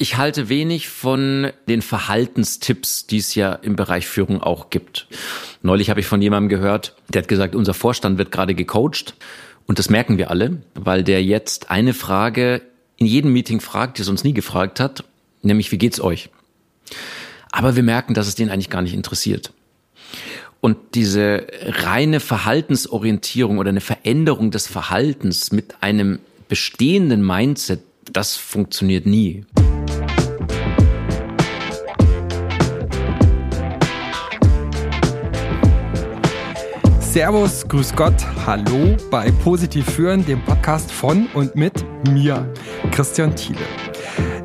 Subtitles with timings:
[0.00, 5.08] Ich halte wenig von den Verhaltenstipps, die es ja im Bereich Führung auch gibt.
[5.60, 9.14] Neulich habe ich von jemandem gehört, der hat gesagt, unser Vorstand wird gerade gecoacht.
[9.66, 12.62] Und das merken wir alle, weil der jetzt eine Frage
[12.96, 15.02] in jedem Meeting fragt, die es uns nie gefragt hat,
[15.42, 16.30] nämlich wie geht's euch?
[17.50, 19.52] Aber wir merken, dass es den eigentlich gar nicht interessiert.
[20.60, 27.80] Und diese reine Verhaltensorientierung oder eine Veränderung des Verhaltens mit einem bestehenden Mindset,
[28.12, 29.44] das funktioniert nie.
[37.18, 38.14] Servus, Grüß Gott,
[38.46, 42.48] Hallo bei Positiv Führen, dem Podcast von und mit mir,
[42.92, 43.58] Christian Thiele.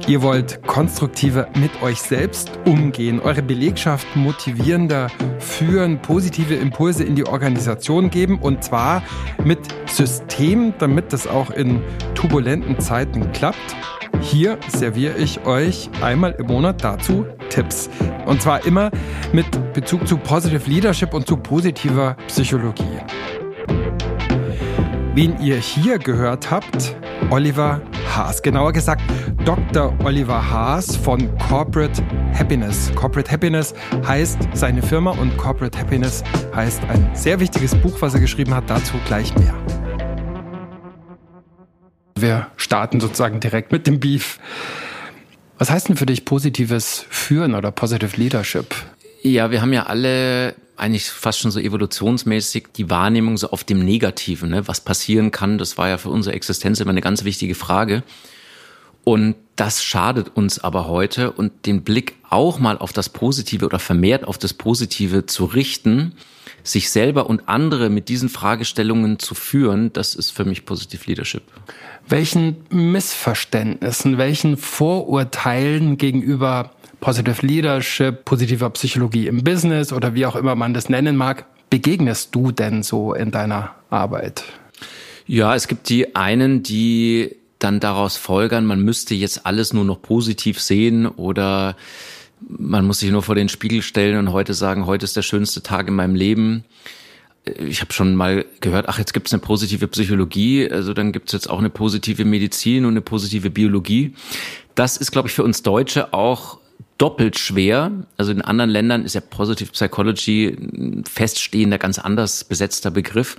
[0.08, 7.28] Ihr wollt konstruktiver mit euch selbst umgehen, eure Belegschaft motivierender führen, positive Impulse in die
[7.28, 9.04] Organisation geben und zwar
[9.46, 11.80] mit System, damit das auch in
[12.16, 13.76] turbulenten Zeiten klappt.
[14.24, 17.90] Hier serviere ich euch einmal im Monat dazu Tipps.
[18.26, 18.90] Und zwar immer
[19.34, 23.00] mit Bezug zu Positive Leadership und zu positiver Psychologie.
[25.14, 26.96] Wen ihr hier gehört habt,
[27.30, 27.82] Oliver
[28.16, 28.42] Haas.
[28.42, 29.02] Genauer gesagt,
[29.46, 29.94] Dr.
[30.04, 32.02] Oliver Haas von Corporate
[32.34, 32.92] Happiness.
[32.96, 33.74] Corporate Happiness
[34.08, 36.24] heißt seine Firma und Corporate Happiness
[36.56, 38.70] heißt ein sehr wichtiges Buch, was er geschrieben hat.
[38.70, 39.54] Dazu gleich mehr.
[42.24, 44.40] Wir starten sozusagen direkt mit dem Beef.
[45.58, 48.74] Was heißt denn für dich positives Führen oder Positive Leadership?
[49.24, 53.84] Ja, wir haben ja alle eigentlich fast schon so evolutionsmäßig die Wahrnehmung so auf dem
[53.84, 54.66] Negativen, ne?
[54.70, 55.58] was passieren kann.
[55.58, 58.04] Das war ja für unsere Existenz immer eine ganz wichtige Frage.
[59.04, 63.80] Und das schadet uns aber heute und den Blick auch mal auf das Positive oder
[63.80, 66.14] vermehrt auf das Positive zu richten,
[66.64, 71.44] sich selber und andere mit diesen Fragestellungen zu führen, das ist für mich Positive Leadership
[72.08, 80.56] welchen Missverständnissen, welchen Vorurteilen gegenüber Positive Leadership, positiver Psychologie im Business oder wie auch immer
[80.56, 84.44] man das nennen mag, begegnest du denn so in deiner Arbeit?
[85.26, 90.02] Ja, es gibt die einen, die dann daraus folgern, man müsste jetzt alles nur noch
[90.02, 91.78] positiv sehen oder
[92.48, 95.62] man muss sich nur vor den Spiegel stellen und heute sagen, heute ist der schönste
[95.62, 96.64] Tag in meinem Leben
[97.46, 101.30] ich habe schon mal gehört, ach, jetzt gibt es eine positive Psychologie, also dann gibt
[101.30, 104.14] es jetzt auch eine positive Medizin und eine positive Biologie.
[104.76, 106.60] Das ist, glaube ich, für uns Deutsche auch
[107.04, 107.92] doppelt schwer.
[108.16, 113.36] Also in anderen Ländern ist ja Positive Psychology ein feststehender, ganz anders besetzter Begriff.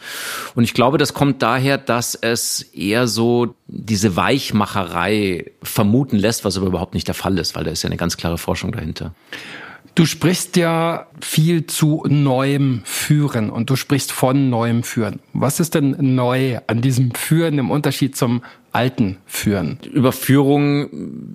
[0.54, 6.58] Und ich glaube, das kommt daher, dass es eher so diese Weichmacherei vermuten lässt, was
[6.58, 9.14] aber überhaupt nicht der Fall ist, weil da ist ja eine ganz klare Forschung dahinter.
[9.94, 15.20] Du sprichst ja viel zu neuem Führen und du sprichst von neuem Führen.
[15.32, 19.78] Was ist denn neu an diesem Führen im Unterschied zum alten Führen?
[19.92, 20.88] Über Führung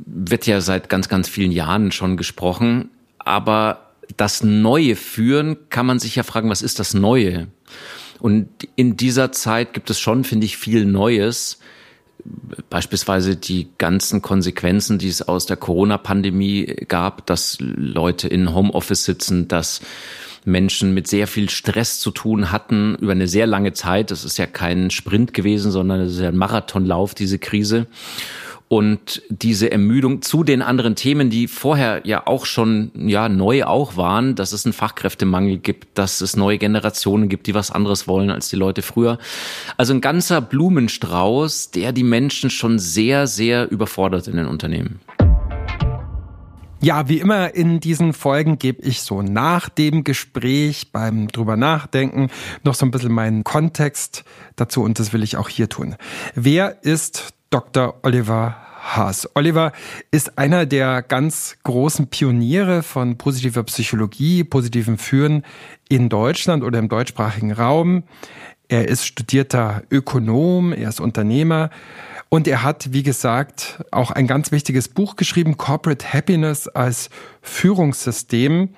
[0.06, 2.90] wird ja seit ganz, ganz vielen Jahren schon gesprochen,
[3.20, 7.48] aber das neue Führen kann man sich ja fragen, was ist das Neue?
[8.20, 11.60] Und in dieser Zeit gibt es schon, finde ich, viel Neues
[12.70, 19.48] beispielsweise die ganzen Konsequenzen, die es aus der Corona-Pandemie gab, dass Leute in Homeoffice sitzen,
[19.48, 19.82] dass
[20.46, 24.12] Menschen mit sehr viel Stress zu tun hatten über eine sehr lange Zeit.
[24.12, 27.88] Das ist ja kein Sprint gewesen, sondern es ist ja ein Marathonlauf, diese Krise
[28.70, 33.98] und diese Ermüdung zu den anderen Themen, die vorher ja auch schon ja neu auch
[33.98, 38.30] waren, dass es einen Fachkräftemangel gibt, dass es neue Generationen gibt, die was anderes wollen
[38.30, 39.18] als die Leute früher.
[39.76, 45.00] Also ein ganzer Blumenstrauß, der die Menschen schon sehr sehr überfordert in den Unternehmen.
[46.80, 52.30] Ja, wie immer in diesen Folgen gebe ich so nach dem Gespräch beim drüber nachdenken
[52.64, 54.24] noch so ein bisschen meinen Kontext
[54.56, 55.96] dazu und das will ich auch hier tun.
[56.36, 58.00] Wer ist Dr.
[58.04, 59.28] Oliver Haas.
[59.34, 59.72] Oliver
[60.12, 65.44] ist einer der ganz großen Pioniere von positiver Psychologie, positivem Führen
[65.90, 68.04] in Deutschland oder im deutschsprachigen Raum.
[68.68, 71.72] Er ist studierter Ökonom, er ist Unternehmer
[72.30, 77.10] und er hat, wie gesagt, auch ein ganz wichtiges Buch geschrieben, Corporate Happiness als
[77.42, 78.76] Führungssystem.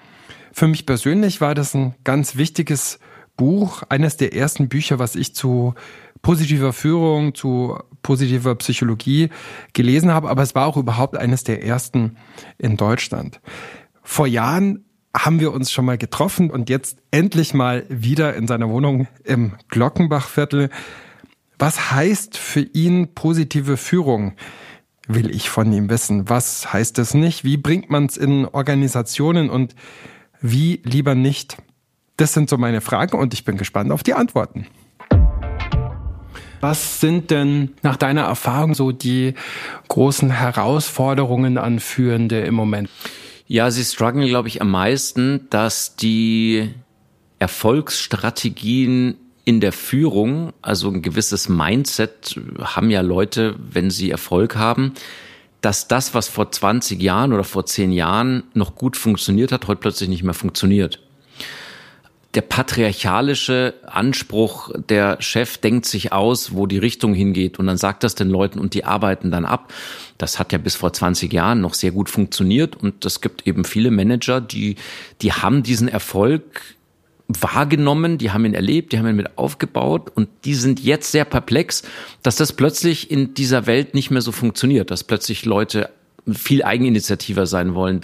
[0.54, 3.00] Für mich persönlich war das ein ganz wichtiges
[3.36, 5.74] Buch, eines der ersten Bücher, was ich zu
[6.22, 9.30] positiver Führung, zu positiver Psychologie
[9.74, 12.18] gelesen habe, aber es war auch überhaupt eines der ersten
[12.58, 13.40] in Deutschland.
[14.04, 18.70] Vor Jahren haben wir uns schon mal getroffen und jetzt endlich mal wieder in seiner
[18.70, 20.70] Wohnung im Glockenbachviertel.
[21.60, 24.34] Was heißt für ihn positive Führung?
[25.08, 26.30] Will ich von ihm wissen.
[26.30, 27.44] Was heißt es nicht?
[27.44, 29.76] Wie bringt man es in Organisationen und
[30.40, 31.58] wie lieber nicht?
[32.18, 34.68] Das sind so meine Fragen und ich bin gespannt auf die Antworten.
[36.62, 39.34] Was sind denn nach deiner Erfahrung so die
[39.88, 42.90] großen Herausforderungen an Führende im Moment?
[43.48, 46.70] Ja, sie strugglen, glaube ich, am meisten, dass die
[47.40, 54.94] Erfolgsstrategien in der Führung, also ein gewisses Mindset haben ja Leute, wenn sie Erfolg haben,
[55.62, 59.82] dass das, was vor 20 Jahren oder vor 10 Jahren noch gut funktioniert hat, heute
[59.82, 61.00] plötzlich nicht mehr funktioniert.
[62.34, 68.04] Der patriarchalische Anspruch, der Chef denkt sich aus, wo die Richtung hingeht und dann sagt
[68.04, 69.74] das den Leuten und die arbeiten dann ab.
[70.18, 73.66] Das hat ja bis vor 20 Jahren noch sehr gut funktioniert und es gibt eben
[73.66, 74.76] viele Manager, die,
[75.22, 76.62] die haben diesen Erfolg
[77.28, 81.26] wahrgenommen, die haben ihn erlebt, die haben ihn mit aufgebaut und die sind jetzt sehr
[81.26, 81.84] perplex,
[82.24, 85.90] dass das plötzlich in dieser Welt nicht mehr so funktioniert, dass plötzlich Leute
[86.32, 88.02] viel eigeninitiativer sein wollen,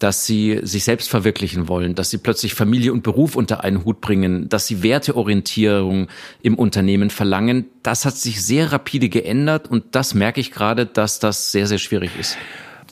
[0.00, 4.00] dass sie sich selbst verwirklichen wollen, dass sie plötzlich Familie und Beruf unter einen Hut
[4.00, 6.08] bringen, dass sie Werteorientierung
[6.42, 7.66] im Unternehmen verlangen.
[7.82, 11.78] Das hat sich sehr rapide geändert und das merke ich gerade, dass das sehr, sehr
[11.78, 12.36] schwierig ist.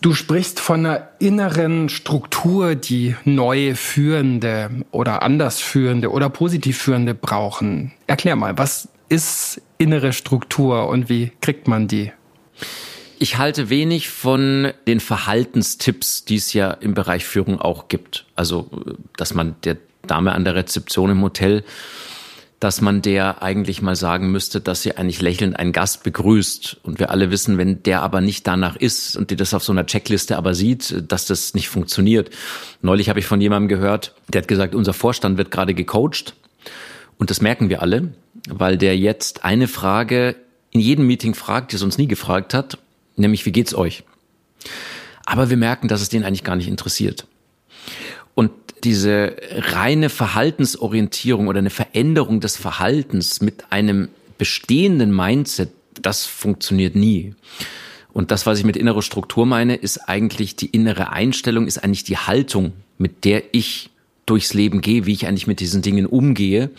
[0.01, 7.15] Du sprichst von einer inneren Struktur, die neue Führende oder anders Führende oder positiv Führende
[7.15, 7.93] brauchen.
[8.07, 12.13] Erklär mal, was ist innere Struktur und wie kriegt man die?
[13.19, 18.27] Ich halte wenig von den Verhaltenstipps, die es ja im Bereich Führung auch gibt.
[18.37, 18.71] Also,
[19.17, 19.77] dass man der
[20.07, 21.65] Dame an der Rezeption im Hotel
[22.61, 26.79] dass man der eigentlich mal sagen müsste, dass sie eigentlich lächelnd einen Gast begrüßt.
[26.83, 29.73] Und wir alle wissen, wenn der aber nicht danach ist und die das auf so
[29.73, 32.31] einer Checkliste aber sieht, dass das nicht funktioniert.
[32.83, 36.35] Neulich habe ich von jemandem gehört, der hat gesagt, unser Vorstand wird gerade gecoacht.
[37.17, 38.13] Und das merken wir alle,
[38.49, 40.35] weil der jetzt eine Frage
[40.71, 42.79] in jedem Meeting fragt, die es uns nie gefragt hat,
[43.19, 44.05] nämlich wie geht's euch?
[45.27, 47.27] Aber wir merken, dass es den eigentlich gar nicht interessiert.
[48.35, 48.51] Und
[48.85, 55.71] diese reine Verhaltensorientierung oder eine Veränderung des Verhaltens mit einem bestehenden Mindset,
[56.01, 57.35] das funktioniert nie.
[58.13, 62.05] Und das, was ich mit innerer Struktur meine, ist eigentlich die innere Einstellung, ist eigentlich
[62.05, 63.91] die Haltung, mit der ich
[64.27, 66.71] durchs Leben gehe, wie ich eigentlich mit diesen Dingen umgehe.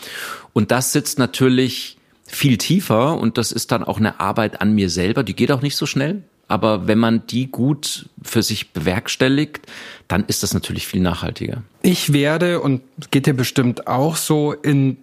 [0.54, 4.90] Und das sitzt natürlich viel tiefer und das ist dann auch eine Arbeit an mir
[4.90, 6.24] selber, die geht auch nicht so schnell.
[6.50, 9.68] Aber wenn man die gut für sich bewerkstelligt,
[10.08, 11.64] dann ist das natürlich viel nachhaltiger.
[11.84, 12.82] Ich werde, und
[13.12, 14.98] geht dir bestimmt auch so, in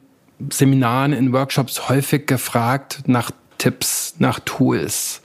[0.50, 5.22] Seminaren, in Workshops häufig gefragt nach Tipps, nach Tools.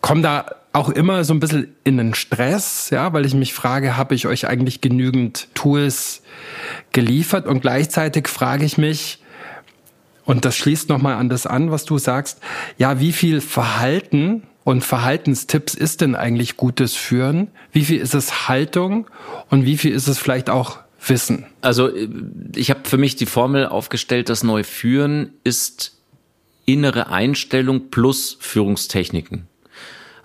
[0.00, 3.96] Komm da auch immer so ein bisschen in den Stress, ja, weil ich mich frage,
[3.96, 6.22] habe ich euch eigentlich genügend Tools
[6.92, 7.46] geliefert?
[7.46, 9.18] Und gleichzeitig frage ich mich,
[10.24, 12.40] und das schließt nochmal an das an, was du sagst,
[12.78, 17.48] ja, wie viel Verhalten und Verhaltenstipps ist denn eigentlich gutes Führen?
[17.72, 19.06] Wie viel ist es Haltung
[19.50, 21.46] und wie viel ist es vielleicht auch Wissen?
[21.60, 21.90] Also
[22.54, 25.98] ich habe für mich die Formel aufgestellt, das neue Führen ist
[26.64, 29.48] innere Einstellung plus Führungstechniken.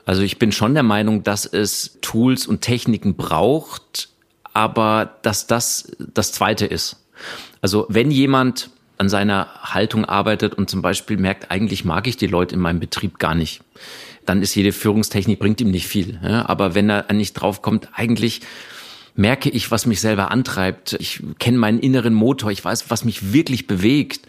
[0.06, 4.10] Also ich bin schon der Meinung, dass es Tools und Techniken braucht,
[4.54, 6.98] aber dass das das Zweite ist.
[7.62, 12.28] Also wenn jemand an seiner Haltung arbeitet und zum Beispiel merkt, eigentlich mag ich die
[12.28, 13.62] Leute in meinem Betrieb gar nicht,
[14.28, 16.20] dann ist jede Führungstechnik bringt ihm nicht viel.
[16.22, 16.48] Ja?
[16.48, 18.42] Aber wenn er nicht draufkommt, eigentlich
[19.16, 20.94] merke ich, was mich selber antreibt.
[21.00, 22.52] Ich kenne meinen inneren Motor.
[22.52, 24.28] Ich weiß, was mich wirklich bewegt.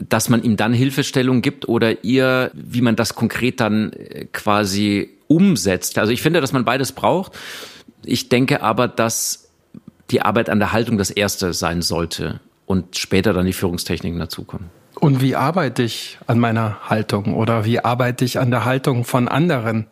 [0.00, 5.10] Dass man ihm dann Hilfestellung gibt oder ihr, wie man das konkret dann äh, quasi
[5.26, 5.98] umsetzt.
[5.98, 7.32] Also ich finde, dass man beides braucht.
[8.04, 9.50] Ich denke aber, dass
[10.10, 14.70] die Arbeit an der Haltung das erste sein sollte und später dann die Führungstechniken dazukommen.
[14.98, 19.28] Und wie arbeite ich an meiner Haltung oder wie arbeite ich an der Haltung von
[19.28, 19.86] anderen?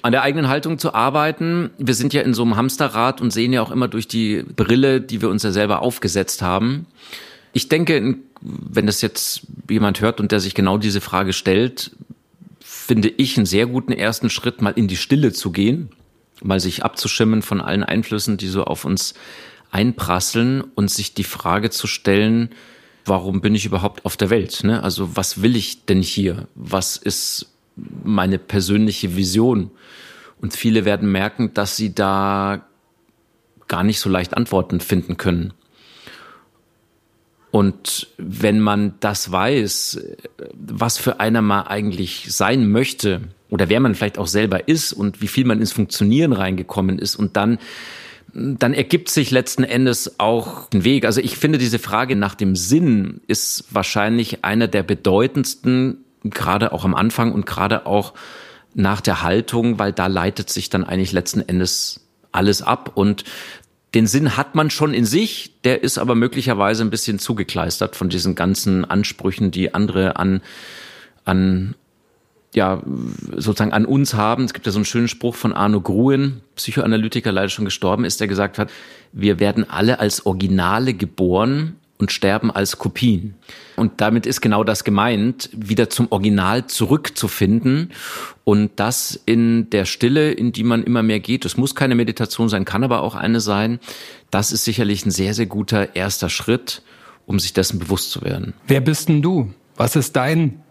[0.00, 1.70] An der eigenen Haltung zu arbeiten.
[1.76, 5.00] Wir sind ja in so einem Hamsterrad und sehen ja auch immer durch die Brille,
[5.00, 6.86] die wir uns ja selber aufgesetzt haben.
[7.52, 11.90] Ich denke, wenn das jetzt jemand hört und der sich genau diese Frage stellt,
[12.60, 15.90] finde ich einen sehr guten ersten Schritt, mal in die Stille zu gehen,
[16.42, 19.14] mal sich abzuschimmen von allen Einflüssen, die so auf uns
[19.70, 22.50] einprasseln und sich die Frage zu stellen,
[23.08, 24.62] warum bin ich überhaupt auf der Welt?
[24.64, 24.82] Ne?
[24.82, 26.48] Also was will ich denn hier?
[26.54, 27.52] Was ist
[28.04, 29.70] meine persönliche Vision?
[30.40, 32.64] Und viele werden merken, dass sie da
[33.66, 35.52] gar nicht so leicht Antworten finden können.
[37.50, 40.00] Und wenn man das weiß,
[40.54, 45.22] was für einer man eigentlich sein möchte oder wer man vielleicht auch selber ist und
[45.22, 47.58] wie viel man ins Funktionieren reingekommen ist und dann
[48.58, 51.04] dann ergibt sich letzten Endes auch ein Weg.
[51.04, 56.84] Also ich finde, diese Frage nach dem Sinn ist wahrscheinlich einer der bedeutendsten, gerade auch
[56.84, 58.14] am Anfang und gerade auch
[58.74, 63.24] nach der Haltung, weil da leitet sich dann eigentlich letzten Endes alles ab und
[63.94, 68.10] den Sinn hat man schon in sich, der ist aber möglicherweise ein bisschen zugekleistert von
[68.10, 70.42] diesen ganzen Ansprüchen, die andere an
[71.24, 71.74] an
[72.54, 72.82] ja,
[73.36, 74.44] sozusagen an uns haben.
[74.44, 78.20] Es gibt ja so einen schönen Spruch von Arno Gruen, Psychoanalytiker, leider schon gestorben ist,
[78.20, 78.70] der gesagt hat,
[79.12, 83.34] wir werden alle als Originale geboren und sterben als Kopien.
[83.76, 87.90] Und damit ist genau das gemeint, wieder zum Original zurückzufinden
[88.44, 91.44] und das in der Stille, in die man immer mehr geht.
[91.44, 93.80] Es muss keine Meditation sein, kann aber auch eine sein.
[94.30, 96.82] Das ist sicherlich ein sehr, sehr guter erster Schritt,
[97.26, 98.54] um sich dessen bewusst zu werden.
[98.66, 99.52] Wer bist denn du?
[99.76, 100.62] Was ist dein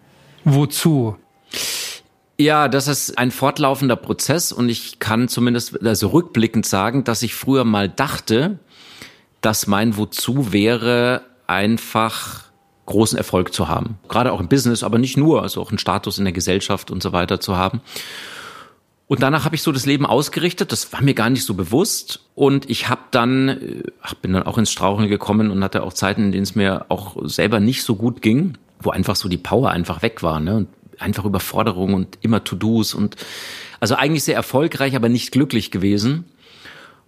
[0.44, 1.18] Wozu?
[2.40, 7.34] Ja, das ist ein fortlaufender Prozess und ich kann zumindest also rückblickend sagen, dass ich
[7.34, 8.60] früher mal dachte,
[9.42, 12.44] dass mein Wozu wäre, einfach
[12.86, 13.98] großen Erfolg zu haben.
[14.08, 17.02] Gerade auch im Business, aber nicht nur, also auch einen Status in der Gesellschaft und
[17.02, 17.82] so weiter zu haben.
[19.08, 20.72] Und danach habe ich so das Leben ausgerichtet.
[20.72, 22.26] Das war mir gar nicht so bewusst.
[22.36, 26.26] Und ich habe dann, ach, bin dann auch ins Straucheln gekommen und hatte auch Zeiten,
[26.26, 29.72] in denen es mir auch selber nicht so gut ging, wo einfach so die Power
[29.72, 30.40] einfach weg war.
[30.40, 30.58] Ne?
[30.58, 30.68] Und
[31.00, 33.16] einfach Überforderung und immer To-Dos und
[33.80, 36.26] also eigentlich sehr erfolgreich, aber nicht glücklich gewesen.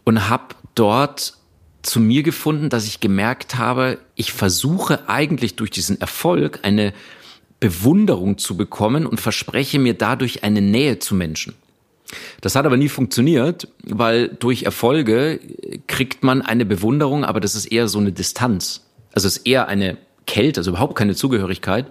[0.03, 1.33] Und habe dort
[1.81, 6.93] zu mir gefunden, dass ich gemerkt habe, ich versuche eigentlich durch diesen Erfolg eine
[7.59, 11.55] Bewunderung zu bekommen und verspreche mir dadurch eine Nähe zu Menschen.
[12.41, 15.39] Das hat aber nie funktioniert, weil durch Erfolge
[15.87, 18.85] kriegt man eine Bewunderung, aber das ist eher so eine Distanz.
[19.13, 21.87] Also es ist eher eine Kälte, also überhaupt keine Zugehörigkeit.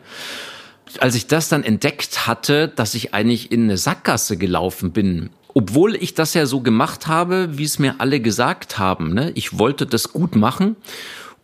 [1.01, 5.97] Als ich das dann entdeckt hatte, dass ich eigentlich in eine Sackgasse gelaufen bin, obwohl
[5.97, 9.13] ich das ja so gemacht habe, wie es mir alle gesagt haben.
[9.13, 9.33] Ne?
[9.35, 10.77] Ich wollte das gut machen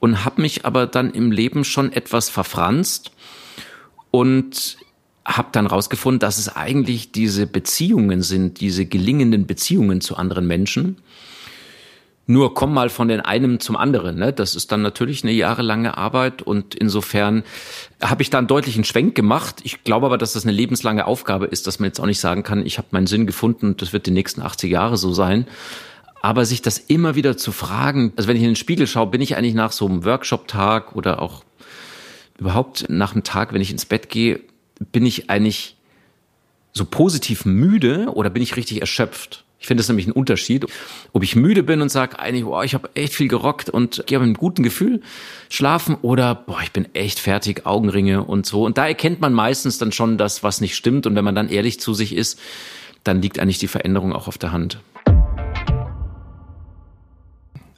[0.01, 3.11] und habe mich aber dann im Leben schon etwas verfranst
[4.11, 4.77] und
[5.25, 10.99] habe dann rausgefunden, dass es eigentlich diese Beziehungen sind, diese gelingenden Beziehungen zu anderen Menschen.
[12.27, 14.17] Nur komm mal von den einem zum anderen.
[14.17, 14.33] Ne?
[14.33, 17.45] Das ist dann natürlich eine jahrelange Arbeit und insofern
[18.03, 19.57] habe ich da einen deutlichen Schwenk gemacht.
[19.63, 22.43] Ich glaube aber, dass das eine lebenslange Aufgabe ist, dass man jetzt auch nicht sagen
[22.43, 25.47] kann, ich habe meinen Sinn gefunden und das wird die nächsten 80 Jahre so sein.
[26.23, 29.21] Aber sich das immer wieder zu fragen, also wenn ich in den Spiegel schaue, bin
[29.21, 31.45] ich eigentlich nach so einem Workshop-Tag oder auch
[32.39, 34.41] überhaupt nach einem Tag, wenn ich ins Bett gehe,
[34.93, 35.77] bin ich eigentlich
[36.73, 39.45] so positiv müde oder bin ich richtig erschöpft?
[39.65, 40.67] Ich finde das nämlich ein Unterschied,
[41.15, 44.19] ob ich müde bin und sage eigentlich, boah, ich habe echt viel gerockt und gehe
[44.19, 45.01] mit einem guten Gefühl
[45.49, 48.63] schlafen oder boah, ich bin echt fertig, Augenringe und so.
[48.67, 51.07] Und da erkennt man meistens dann schon das, was nicht stimmt.
[51.07, 52.39] Und wenn man dann ehrlich zu sich ist,
[53.05, 54.83] dann liegt eigentlich die Veränderung auch auf der Hand.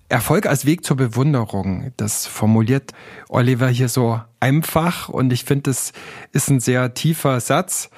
[0.09, 2.95] Erfolg als Weg zur Bewunderung, das formuliert
[3.29, 5.93] Oliver hier so einfach und ich finde, das
[6.33, 7.91] ist ein sehr tiefer Satz.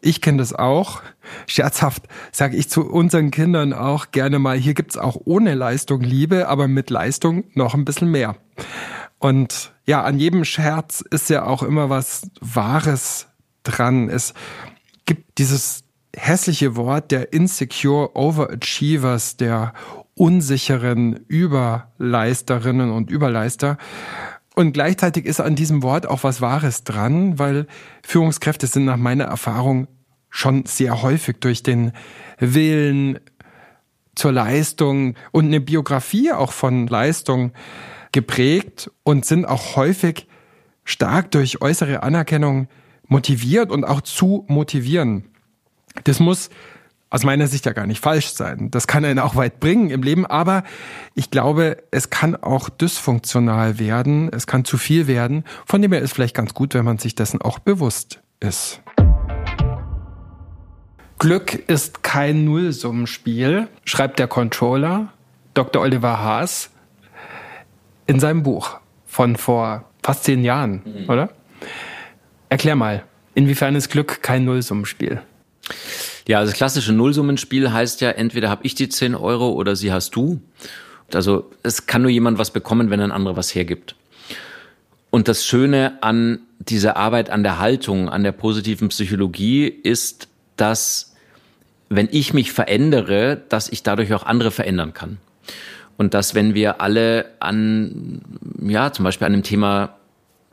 [0.00, 1.02] Ich kenne das auch.
[1.46, 6.48] Scherzhaft sage ich zu unseren Kindern auch gerne mal, hier gibt's auch ohne Leistung Liebe,
[6.48, 8.36] aber mit Leistung noch ein bisschen mehr.
[9.18, 13.28] Und ja, an jedem Scherz ist ja auch immer was Wahres
[13.62, 14.08] dran.
[14.08, 14.34] Es
[15.06, 15.84] gibt dieses
[16.14, 19.72] hässliche Wort der insecure Overachievers, der
[20.14, 23.76] unsicheren Überleisterinnen und Überleister.
[24.58, 27.66] Und gleichzeitig ist an diesem Wort auch was Wahres dran, weil
[28.02, 29.86] Führungskräfte sind nach meiner Erfahrung
[30.30, 31.92] schon sehr häufig durch den
[32.38, 33.20] Willen
[34.14, 37.52] zur Leistung und eine Biografie auch von Leistung
[38.12, 40.26] geprägt und sind auch häufig
[40.84, 42.68] stark durch äußere Anerkennung
[43.08, 45.24] motiviert und auch zu motivieren.
[46.04, 46.48] Das muss
[47.08, 48.70] aus meiner Sicht ja gar nicht falsch sein.
[48.70, 50.64] Das kann einen auch weit bringen im Leben, aber
[51.14, 56.02] ich glaube, es kann auch dysfunktional werden, es kann zu viel werden, von dem her
[56.02, 58.80] ist vielleicht ganz gut, wenn man sich dessen auch bewusst ist.
[61.18, 65.12] Glück ist kein Nullsummenspiel, schreibt der Controller
[65.54, 65.80] Dr.
[65.82, 66.70] Oliver Haas
[68.06, 71.08] in seinem Buch von vor fast zehn Jahren, mhm.
[71.08, 71.30] oder?
[72.50, 75.22] Erklär mal, inwiefern ist Glück kein Nullsummenspiel?
[76.28, 79.92] Ja, also das klassische Nullsummenspiel heißt ja, entweder habe ich die 10 Euro oder sie
[79.92, 80.40] hast du.
[81.12, 83.94] Also es kann nur jemand was bekommen, wenn ein anderer was hergibt.
[85.10, 91.14] Und das Schöne an dieser Arbeit, an der Haltung, an der positiven Psychologie ist, dass
[91.88, 95.18] wenn ich mich verändere, dass ich dadurch auch andere verändern kann.
[95.96, 98.20] Und dass wenn wir alle an,
[98.60, 99.96] ja, zum Beispiel an dem Thema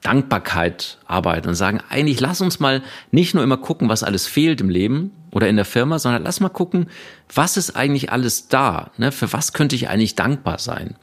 [0.04, 2.82] Dankbarkeit arbeiten und sagen, eigentlich lass uns mal
[3.12, 6.40] nicht nur immer gucken, was alles fehlt im Leben oder in der Firma, sondern lass
[6.40, 6.88] mal gucken,
[7.34, 8.92] was ist eigentlich alles da?
[8.98, 9.12] Ne?
[9.12, 10.96] Für was könnte ich eigentlich dankbar sein?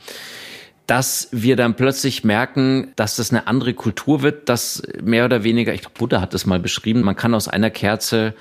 [0.87, 5.73] Dass wir dann plötzlich merken, dass das eine andere Kultur wird, dass mehr oder weniger,
[5.73, 8.35] ich glaube, Buddha hat das mal beschrieben, man kann aus einer Kerze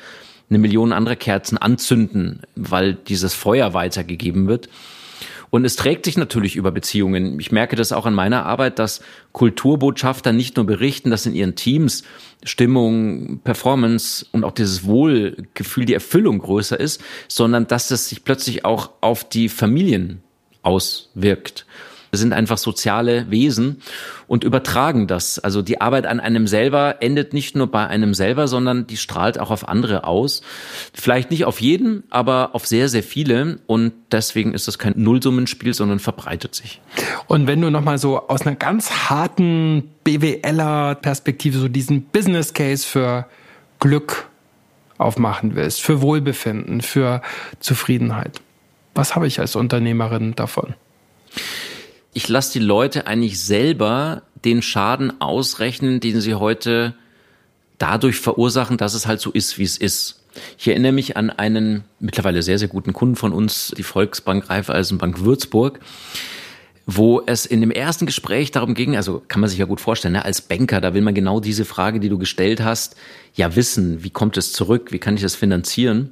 [0.50, 4.68] eine Million andere Kerzen anzünden, weil dieses Feuer weitergegeben wird.
[5.50, 7.40] Und es trägt sich natürlich über Beziehungen.
[7.40, 9.02] Ich merke das auch an meiner Arbeit, dass
[9.32, 12.04] Kulturbotschafter nicht nur berichten, dass in ihren Teams
[12.44, 18.64] Stimmung, Performance und auch dieses Wohlgefühl, die Erfüllung größer ist, sondern dass es sich plötzlich
[18.64, 20.22] auch auf die Familien
[20.62, 21.66] auswirkt.
[22.12, 23.82] Sind einfach soziale Wesen
[24.28, 25.40] und übertragen das.
[25.40, 29.40] Also die Arbeit an einem selber endet nicht nur bei einem selber, sondern die strahlt
[29.40, 30.42] auch auf andere aus.
[30.94, 33.60] Vielleicht nicht auf jeden, aber auf sehr, sehr viele.
[33.68, 36.82] Und deswegen ist das kein Nullsummenspiel, sondern verbreitet sich.
[37.28, 43.28] Und wenn du nochmal so aus einer ganz harten BWLer-Perspektive so diesen Business Case für
[43.80, 44.28] Glück
[45.00, 47.22] aufmachen willst, für Wohlbefinden, für
[47.60, 48.42] Zufriedenheit.
[48.94, 50.76] Was habe ich als Unternehmerin davon?
[52.14, 56.96] Ich lasse die Leute eigentlich selber den Schaden ausrechnen, den sie heute
[57.78, 60.24] dadurch verursachen, dass es halt so ist, wie es ist.
[60.58, 65.22] Ich erinnere mich an einen mittlerweile sehr, sehr guten Kunden von uns, die Volksbank Raiffeisenbank
[65.22, 65.80] Würzburg,
[66.86, 70.14] wo es in dem ersten Gespräch darum ging, also kann man sich ja gut vorstellen,
[70.14, 72.96] ne, als Banker, da will man genau diese Frage, die du gestellt hast,
[73.34, 76.12] ja wissen, wie kommt es zurück, wie kann ich das finanzieren?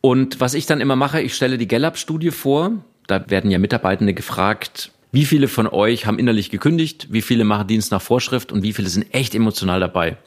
[0.00, 2.72] Und was ich dann immer mache, ich stelle die Gallup-Studie vor,
[3.06, 7.06] da werden ja Mitarbeitende gefragt, wie viele von euch haben innerlich gekündigt?
[7.10, 8.52] Wie viele machen Dienst nach Vorschrift?
[8.52, 10.18] Und wie viele sind echt emotional dabei?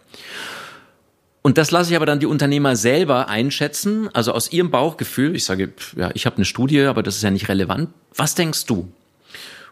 [1.44, 5.36] Und das lasse ich aber dann die Unternehmer selber einschätzen, also aus ihrem Bauchgefühl.
[5.36, 7.92] Ich sage, ja, ich habe eine Studie, aber das ist ja nicht relevant.
[8.16, 8.92] Was denkst du?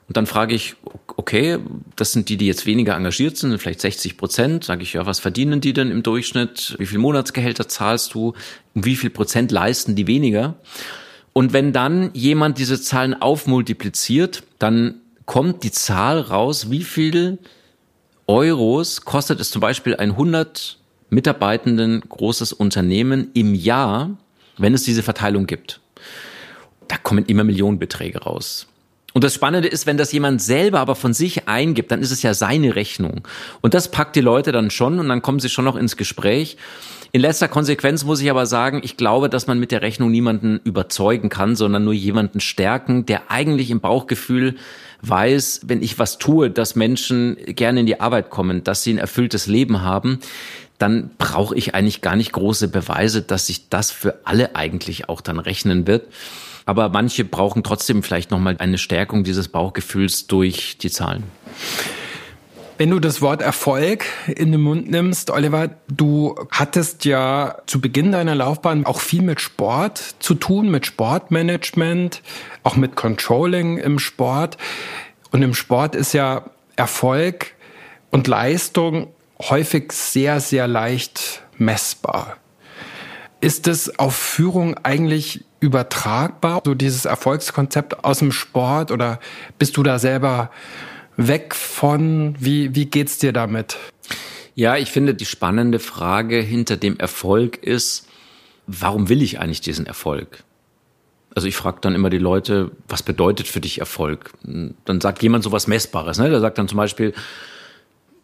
[0.08, 0.76] Und dann frage ich,
[1.08, 1.58] okay,
[1.96, 4.66] das sind die, die jetzt weniger engagiert sind, vielleicht 60 Prozent.
[4.66, 6.76] Sage ich, ja, was verdienen die denn im Durchschnitt?
[6.78, 8.36] Wie viel Monatsgehälter zahlst du?
[8.76, 10.58] Und wie viel Prozent leisten die weniger?
[11.34, 17.38] Und wenn dann jemand diese Zahlen aufmultipliziert, dann kommt die Zahl raus, wie viel
[18.26, 20.80] Euros kostet es zum Beispiel ein 100
[21.10, 24.18] Mitarbeitenden großes Unternehmen im Jahr,
[24.58, 25.80] wenn es diese Verteilung gibt.
[26.88, 28.68] Da kommen immer Millionenbeträge raus.
[29.14, 32.22] Und das Spannende ist, wenn das jemand selber aber von sich eingibt, dann ist es
[32.22, 33.28] ja seine Rechnung.
[33.62, 36.58] Und das packt die Leute dann schon und dann kommen sie schon noch ins Gespräch.
[37.18, 40.60] In letzter Konsequenz muss ich aber sagen, ich glaube, dass man mit der Rechnung niemanden
[40.64, 44.54] überzeugen kann, sondern nur jemanden stärken, der eigentlich im Bauchgefühl
[45.02, 49.00] weiß, wenn ich was tue, dass Menschen gerne in die Arbeit kommen, dass sie ein
[49.00, 50.20] erfülltes Leben haben,
[50.78, 55.22] dann brauche ich eigentlich gar nicht große Beweise, dass sich das für alle eigentlich auch
[55.22, 56.06] dann rechnen wird.
[56.68, 61.24] Aber manche brauchen trotzdem vielleicht nochmal eine Stärkung dieses Bauchgefühls durch die Zahlen.
[62.78, 68.12] Wenn du das Wort Erfolg in den Mund nimmst, Oliver, du hattest ja zu Beginn
[68.12, 72.22] deiner Laufbahn auch viel mit Sport zu tun, mit Sportmanagement,
[72.62, 74.58] auch mit Controlling im Sport.
[75.32, 76.44] Und im Sport ist ja
[76.76, 77.56] Erfolg
[78.12, 79.08] und Leistung
[79.42, 82.38] häufig sehr, sehr leicht messbar.
[83.42, 89.20] Ist es auf Führung eigentlich übertragbar, so dieses Erfolgskonzept aus dem Sport oder
[89.58, 90.52] bist du da selber
[91.18, 92.36] weg von?
[92.40, 93.78] Wie, wie geht's dir damit?
[94.56, 98.08] Ja, ich finde, die spannende Frage hinter dem Erfolg ist,
[98.66, 100.44] warum will ich eigentlich diesen Erfolg?
[101.36, 104.32] Also ich frage dann immer die Leute, was bedeutet für dich Erfolg?
[104.44, 106.18] Dann sagt jemand so was Messbares.
[106.18, 106.30] Ne?
[106.32, 107.14] Der sagt dann zum Beispiel,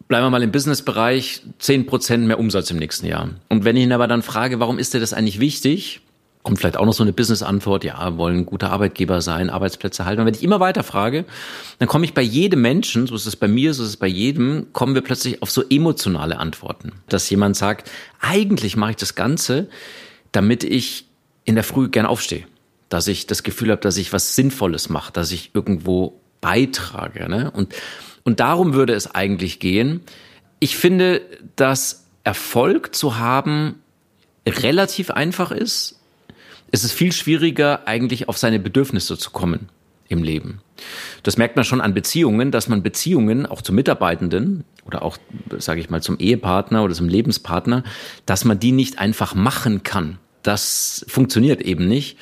[0.08, 3.30] bleiben wir mal im Businessbereich, zehn Prozent mehr Umsatz im nächsten Jahr.
[3.48, 6.00] Und wenn ich ihn aber dann frage, warum ist dir das eigentlich wichtig?
[6.44, 10.20] Kommt vielleicht auch noch so eine Business-Antwort, ja, wollen guter Arbeitgeber sein, Arbeitsplätze halten.
[10.20, 11.24] Und wenn ich immer weiter frage,
[11.78, 14.06] dann komme ich bei jedem Menschen, so ist es bei mir, so ist es bei
[14.06, 16.92] jedem, kommen wir plötzlich auf so emotionale Antworten.
[17.08, 19.68] Dass jemand sagt, eigentlich mache ich das Ganze,
[20.32, 21.06] damit ich
[21.44, 22.44] in der Früh gern aufstehe.
[22.90, 27.26] Dass ich das Gefühl habe, dass ich was Sinnvolles mache, dass ich irgendwo beitrage.
[27.26, 27.50] Ne?
[27.52, 27.74] Und,
[28.22, 30.02] und darum würde es eigentlich gehen.
[30.60, 31.22] Ich finde,
[31.56, 33.76] dass Erfolg zu haben
[34.46, 36.00] relativ einfach ist,
[36.74, 39.68] es ist viel schwieriger, eigentlich auf seine Bedürfnisse zu kommen
[40.08, 40.60] im Leben.
[41.22, 45.16] Das merkt man schon an Beziehungen, dass man Beziehungen auch zu Mitarbeitenden oder auch,
[45.58, 47.84] sage ich mal, zum Ehepartner oder zum Lebenspartner,
[48.26, 50.18] dass man die nicht einfach machen kann.
[50.42, 52.18] Das funktioniert eben nicht.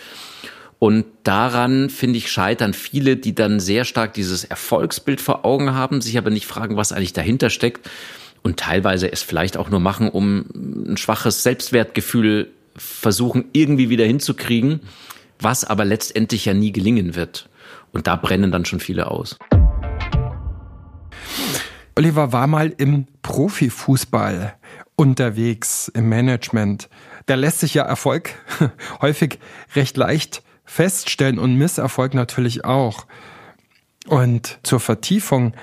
[0.79, 6.03] Und daran, finde ich, scheitern viele, die dann sehr stark dieses Erfolgsbild vor Augen haben,
[6.03, 7.89] sich aber nicht fragen, was eigentlich dahinter steckt
[8.43, 10.45] und teilweise es vielleicht auch nur machen, um
[10.93, 14.81] ein schwaches Selbstwertgefühl versuchen irgendwie wieder hinzukriegen,
[15.39, 17.49] was aber letztendlich ja nie gelingen wird.
[17.93, 19.39] Und da brennen dann schon viele aus.
[21.95, 24.55] Oliver war mal im Profifußball
[24.97, 26.89] unterwegs, im Management.
[27.27, 28.31] Da lässt sich ja Erfolg
[29.01, 29.39] häufig
[29.75, 33.07] recht leicht feststellen und Misserfolg natürlich auch.
[34.07, 35.55] Und zur Vertiefung,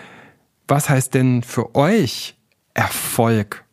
[0.67, 2.38] was heißt denn für euch
[2.74, 3.65] Erfolg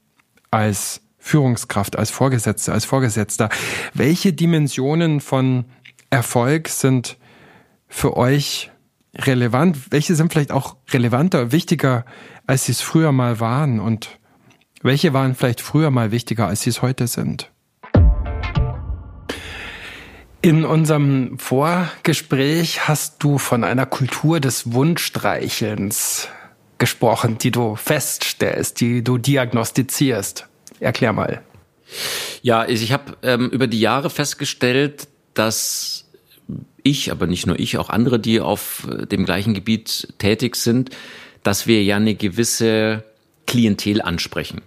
[0.50, 3.48] als Führungskraft, als Vorgesetzte, als Vorgesetzter.
[3.94, 5.64] Welche Dimensionen von
[6.08, 7.16] Erfolg sind
[7.88, 8.70] für euch
[9.12, 9.90] relevant?
[9.90, 12.04] Welche sind vielleicht auch relevanter, wichtiger,
[12.46, 13.80] als sie es früher mal waren?
[13.80, 14.20] Und
[14.82, 17.50] welche waren vielleicht früher mal wichtiger, als sie es heute sind?
[20.42, 26.28] In unserem Vorgespräch hast du von einer Kultur des Wunschstreichelns
[26.78, 30.48] gesprochen, die du feststellst, die du diagnostizierst.
[30.80, 31.42] Erklär mal.
[32.42, 36.06] Ja, ich habe ähm, über die Jahre festgestellt, dass
[36.82, 40.90] ich, aber nicht nur ich, auch andere, die auf äh, dem gleichen Gebiet tätig sind,
[41.42, 43.04] dass wir ja eine gewisse
[43.46, 44.62] Klientel ansprechen.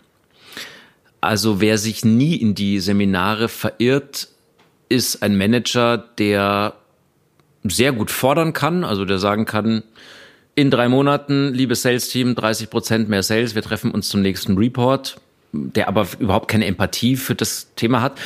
[1.21, 4.29] Also wer sich nie in die Seminare verirrt,
[4.87, 6.73] ist ein Manager, der
[7.63, 9.83] sehr gut fordern kann, also der sagen kann,
[10.55, 15.19] in drei Monaten, liebes Sales-Team, 30 Prozent mehr Sales, wir treffen uns zum nächsten Report,
[15.51, 18.19] der aber überhaupt keine Empathie für das Thema hat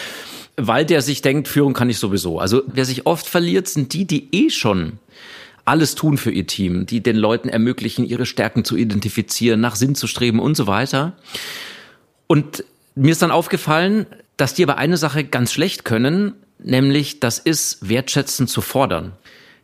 [0.55, 2.39] weil der sich denkt, Führung kann ich sowieso.
[2.39, 4.99] Also wer sich oft verliert, sind die, die eh schon
[5.65, 9.95] alles tun für ihr Team, die den Leuten ermöglichen, ihre Stärken zu identifizieren, nach Sinn
[9.95, 11.13] zu streben und so weiter.
[12.27, 14.05] Und mir ist dann aufgefallen,
[14.35, 19.13] dass die aber eine Sache ganz schlecht können, nämlich das ist wertschätzend zu fordern.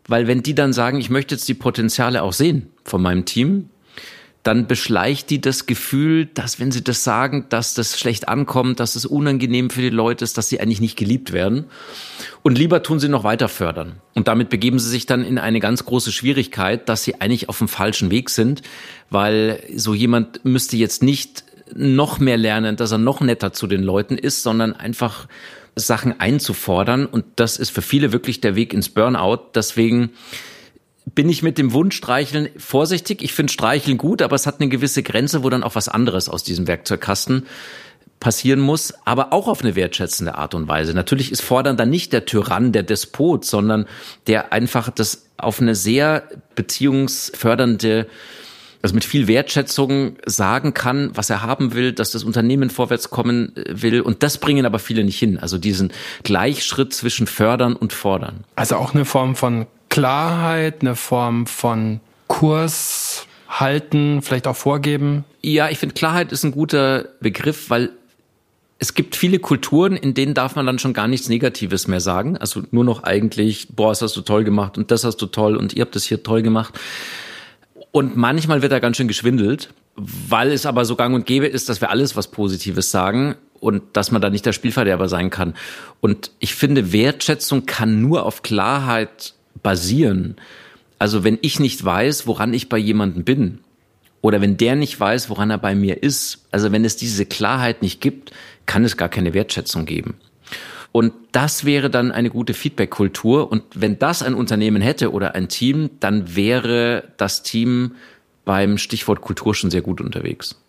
[0.08, 3.70] Weil wenn die dann sagen, ich möchte jetzt die Potenziale auch sehen von meinem Team,
[4.50, 8.96] dann beschleicht die das Gefühl, dass wenn sie das sagen, dass das schlecht ankommt, dass
[8.96, 11.66] es unangenehm für die Leute ist, dass sie eigentlich nicht geliebt werden.
[12.42, 13.98] Und lieber tun sie noch weiter fördern.
[14.16, 17.60] Und damit begeben sie sich dann in eine ganz große Schwierigkeit, dass sie eigentlich auf
[17.60, 18.64] dem falschen Weg sind,
[19.12, 21.44] weil so jemand müsste jetzt nicht
[21.76, 25.28] noch mehr lernen, dass er noch netter zu den Leuten ist, sondern einfach
[25.76, 27.06] Sachen einzufordern.
[27.06, 29.52] Und das ist für viele wirklich der Weg ins Burnout.
[29.54, 30.10] Deswegen
[31.16, 33.22] bin ich mit dem Wunsch streicheln vorsichtig.
[33.22, 36.30] Ich finde Streicheln gut, aber es hat eine gewisse Grenze, wo dann auch was anderes
[36.30, 37.46] aus diesem Werkzeugkasten
[38.20, 40.94] passieren muss, aber auch auf eine wertschätzende Art und Weise.
[40.94, 43.86] Natürlich ist Fordern dann nicht der Tyrann, der Despot, sondern
[44.28, 46.24] der einfach das auf eine sehr
[46.56, 48.08] beziehungsfördernde
[48.82, 53.54] also mit viel Wertschätzung sagen kann, was er haben will, dass das Unternehmen vorwärts kommen
[53.58, 54.00] äh, will.
[54.02, 55.38] Und das bringen aber viele nicht hin.
[55.38, 55.92] Also diesen
[56.24, 58.46] Gleichschritt zwischen fördern und fordern.
[58.56, 65.26] Also auch eine Form von Klarheit, eine Form von Kurs halten, vielleicht auch vorgeben?
[65.42, 67.92] Ja, ich finde Klarheit ist ein guter Begriff, weil
[68.78, 72.38] es gibt viele Kulturen, in denen darf man dann schon gar nichts Negatives mehr sagen.
[72.38, 75.58] Also nur noch eigentlich, boah, das hast du toll gemacht und das hast du toll
[75.58, 76.80] und ihr habt das hier toll gemacht.
[77.92, 81.68] Und manchmal wird da ganz schön geschwindelt, weil es aber so gang und gäbe ist,
[81.68, 85.56] dass wir alles was Positives sagen und dass man da nicht der Spielverderber sein kann.
[86.00, 90.36] Und ich finde, Wertschätzung kann nur auf Klarheit basieren.
[90.98, 93.60] Also wenn ich nicht weiß, woran ich bei jemandem bin,
[94.22, 97.82] oder wenn der nicht weiß, woran er bei mir ist, also wenn es diese Klarheit
[97.82, 98.32] nicht gibt,
[98.66, 100.16] kann es gar keine Wertschätzung geben.
[100.92, 103.52] Und das wäre dann eine gute Feedback-Kultur.
[103.52, 107.96] Und wenn das ein Unternehmen hätte oder ein Team, dann wäre das Team
[108.44, 110.60] beim Stichwort Kultur schon sehr gut unterwegs.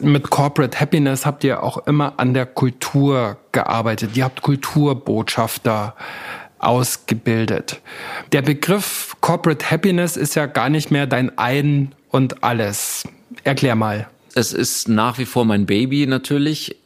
[0.00, 4.16] Mit Corporate Happiness habt ihr auch immer an der Kultur gearbeitet.
[4.16, 5.96] Ihr habt Kulturbotschafter
[6.58, 7.80] ausgebildet.
[8.32, 13.04] Der Begriff Corporate Happiness ist ja gar nicht mehr dein Ein und alles.
[13.44, 14.08] Erklär mal.
[14.34, 16.76] Es ist nach wie vor mein Baby natürlich.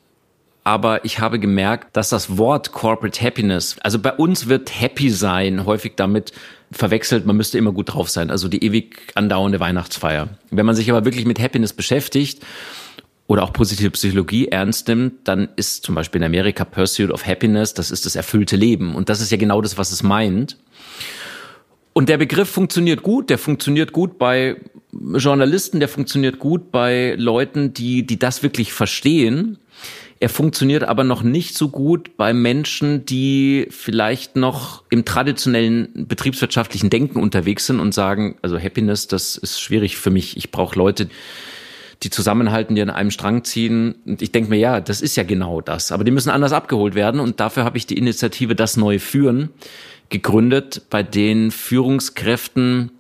[0.65, 5.67] Aber ich habe gemerkt, dass das Wort Corporate Happiness, also bei uns wird Happy sein
[5.67, 6.33] häufig damit
[6.71, 10.29] verwechselt, man müsste immer gut drauf sein, also die ewig andauernde Weihnachtsfeier.
[10.51, 12.45] Wenn man sich aber wirklich mit Happiness beschäftigt,
[13.27, 17.75] oder auch positive Psychologie ernst nimmt, dann ist zum Beispiel in Amerika Pursuit of Happiness,
[17.75, 18.95] das ist das erfüllte Leben.
[18.95, 20.59] Und das ist ja genau das, was es meint.
[21.95, 24.57] Und der Begriff funktioniert gut, der funktioniert gut bei
[24.93, 29.59] Journalisten, der funktioniert gut bei Leuten, die, die das wirklich verstehen.
[30.21, 36.91] Er funktioniert aber noch nicht so gut bei Menschen, die vielleicht noch im traditionellen betriebswirtschaftlichen
[36.91, 40.37] Denken unterwegs sind und sagen, also Happiness, das ist schwierig für mich.
[40.37, 41.09] Ich brauche Leute,
[42.03, 43.95] die zusammenhalten, die an einem Strang ziehen.
[44.05, 45.93] Und ich denke mir, ja, das ist ja genau das.
[45.93, 47.21] Aber die müssen anders abgeholt werden.
[47.21, 49.51] Und dafür habe ich die Initiative Das Neue Führen
[50.09, 52.91] gegründet, bei den Führungskräften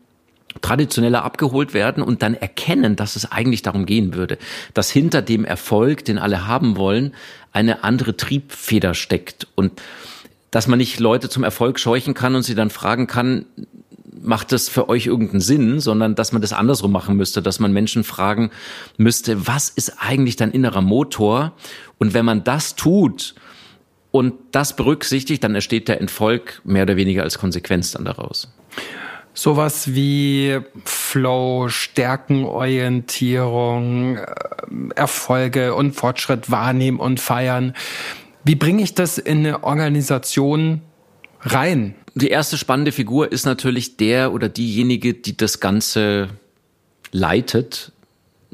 [0.60, 4.38] traditioneller abgeholt werden und dann erkennen, dass es eigentlich darum gehen würde,
[4.74, 7.14] dass hinter dem Erfolg, den alle haben wollen,
[7.52, 9.72] eine andere Triebfeder steckt und
[10.50, 13.46] dass man nicht Leute zum Erfolg scheuchen kann und sie dann fragen kann,
[14.20, 17.72] macht das für euch irgendeinen Sinn, sondern dass man das andersrum machen müsste, dass man
[17.72, 18.50] Menschen fragen
[18.96, 21.52] müsste, was ist eigentlich dein innerer Motor?
[21.98, 23.34] Und wenn man das tut
[24.10, 28.52] und das berücksichtigt, dann entsteht der Erfolg mehr oder weniger als Konsequenz dann daraus.
[29.34, 34.26] Sowas wie Flow, Stärkenorientierung, äh,
[34.94, 37.72] Erfolge und Fortschritt wahrnehmen und feiern.
[38.44, 40.82] Wie bringe ich das in eine Organisation
[41.40, 41.94] rein?
[42.14, 46.28] Die erste spannende Figur ist natürlich der oder diejenige, die das Ganze
[47.10, 47.92] leitet,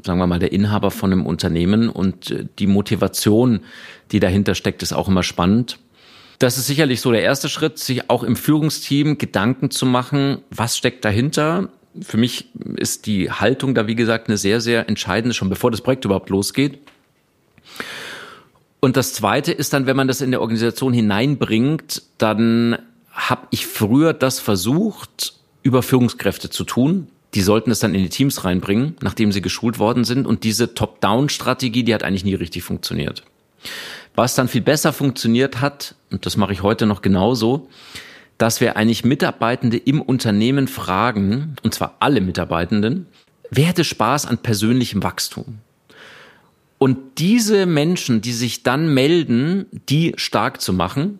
[0.03, 3.61] sagen wir mal, der Inhaber von einem Unternehmen und äh, die Motivation,
[4.11, 5.79] die dahinter steckt, ist auch immer spannend.
[6.39, 10.77] Das ist sicherlich so der erste Schritt, sich auch im Führungsteam Gedanken zu machen, was
[10.77, 11.67] steckt dahinter.
[12.01, 12.45] Für mich
[12.77, 16.29] ist die Haltung da, wie gesagt, eine sehr, sehr entscheidende, schon bevor das Projekt überhaupt
[16.29, 16.79] losgeht.
[18.79, 22.77] Und das Zweite ist dann, wenn man das in der Organisation hineinbringt, dann
[23.19, 27.07] habe ich früher das versucht, über Führungskräfte zu tun.
[27.33, 30.25] Die sollten es dann in die Teams reinbringen, nachdem sie geschult worden sind.
[30.25, 33.23] Und diese Top-Down-Strategie, die hat eigentlich nie richtig funktioniert.
[34.15, 37.69] Was dann viel besser funktioniert hat, und das mache ich heute noch genauso,
[38.37, 43.05] dass wir eigentlich Mitarbeitende im Unternehmen fragen, und zwar alle Mitarbeitenden,
[43.51, 45.59] wer hätte Spaß an persönlichem Wachstum?
[46.77, 51.19] Und diese Menschen, die sich dann melden, die stark zu machen,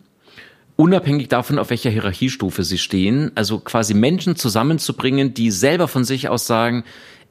[0.80, 6.30] unabhängig davon, auf welcher Hierarchiestufe sie stehen, also quasi Menschen zusammenzubringen, die selber von sich
[6.30, 6.84] aus sagen,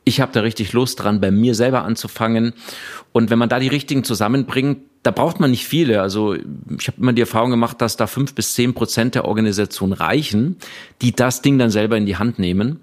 [0.04, 2.54] ich habe da richtig Lust dran, bei mir selber anzufangen.
[3.12, 6.02] Und wenn man da die richtigen zusammenbringt, da braucht man nicht viele.
[6.02, 9.94] Also ich habe immer die Erfahrung gemacht, dass da fünf bis zehn Prozent der Organisation
[9.94, 10.58] reichen,
[11.02, 12.82] die das Ding dann selber in die Hand nehmen.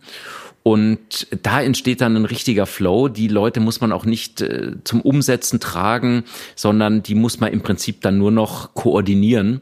[0.64, 3.06] Und da entsteht dann ein richtiger Flow.
[3.06, 6.24] Die Leute muss man auch nicht äh, zum Umsetzen tragen,
[6.56, 9.60] sondern die muss man im Prinzip dann nur noch koordinieren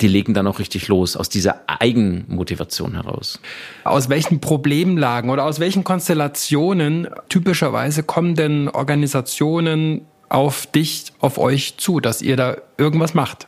[0.00, 3.40] die legen dann auch richtig los aus dieser Eigenmotivation heraus.
[3.84, 11.76] Aus welchen Problemlagen oder aus welchen Konstellationen typischerweise kommen denn Organisationen auf dich, auf euch
[11.76, 13.46] zu, dass ihr da irgendwas macht?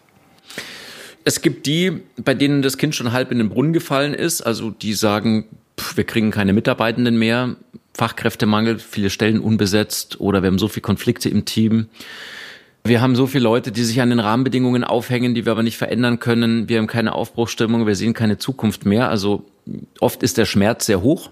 [1.24, 4.70] Es gibt die, bei denen das Kind schon halb in den Brunnen gefallen ist, also
[4.70, 5.46] die sagen,
[5.78, 7.56] pff, wir kriegen keine Mitarbeitenden mehr,
[7.94, 11.88] Fachkräftemangel, viele Stellen unbesetzt oder wir haben so viele Konflikte im Team.
[12.88, 15.77] Wir haben so viele Leute, die sich an den Rahmenbedingungen aufhängen, die wir aber nicht
[15.77, 16.68] verändern können.
[16.68, 19.09] Wir haben keine Aufbruchstimmung, wir sehen keine Zukunft mehr.
[19.09, 19.44] Also
[20.01, 21.31] oft ist der Schmerz sehr hoch.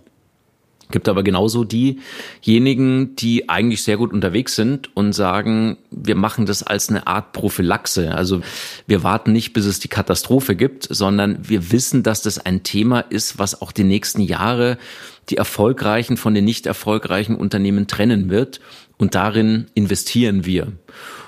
[0.91, 6.63] Gibt aber genauso diejenigen, die eigentlich sehr gut unterwegs sind und sagen, wir machen das
[6.63, 8.15] als eine Art Prophylaxe.
[8.15, 8.43] Also
[8.87, 13.01] wir warten nicht, bis es die Katastrophe gibt, sondern wir wissen, dass das ein Thema
[13.01, 14.77] ist, was auch die nächsten Jahre
[15.31, 18.61] die erfolgreichen von den nicht erfolgreichen Unternehmen trennen wird.
[18.99, 20.73] Und darin investieren wir.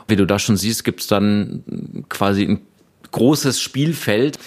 [0.09, 2.61] Wie du da schon siehst, gibt es dann quasi ein
[3.11, 4.39] großes Spielfeld.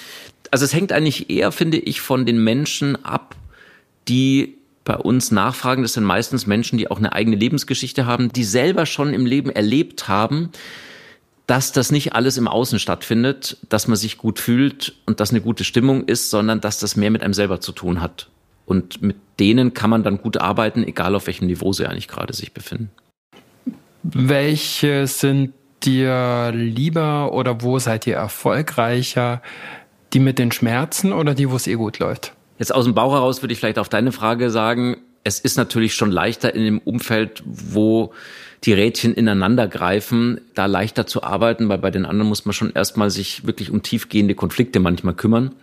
[0.51, 3.35] Also es hängt eigentlich eher, finde ich, von den Menschen ab,
[4.07, 5.83] die bei uns nachfragen.
[5.83, 9.49] Das sind meistens Menschen, die auch eine eigene Lebensgeschichte haben, die selber schon im Leben
[9.49, 10.49] erlebt haben,
[11.45, 15.41] dass das nicht alles im Außen stattfindet, dass man sich gut fühlt und dass eine
[15.41, 18.29] gute Stimmung ist, sondern dass das mehr mit einem selber zu tun hat.
[18.65, 22.33] Und mit denen kann man dann gut arbeiten, egal auf welchem Niveau sie eigentlich gerade
[22.33, 22.91] sich befinden.
[24.03, 29.41] Welche sind dir lieber oder wo seid ihr erfolgreicher?
[30.13, 32.33] Die mit den Schmerzen oder die, wo es eh gut läuft?
[32.57, 35.93] Jetzt aus dem Bauch heraus würde ich vielleicht auf deine Frage sagen, es ist natürlich
[35.93, 38.13] schon leichter in dem Umfeld, wo
[38.63, 42.73] die Rädchen ineinander greifen, da leichter zu arbeiten, weil bei den anderen muss man schon
[42.73, 45.55] erstmal sich wirklich um tiefgehende Konflikte manchmal kümmern.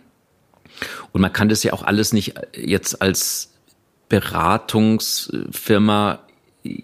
[1.11, 3.53] Und man kann das ja auch alles nicht jetzt als
[4.09, 6.19] Beratungsfirma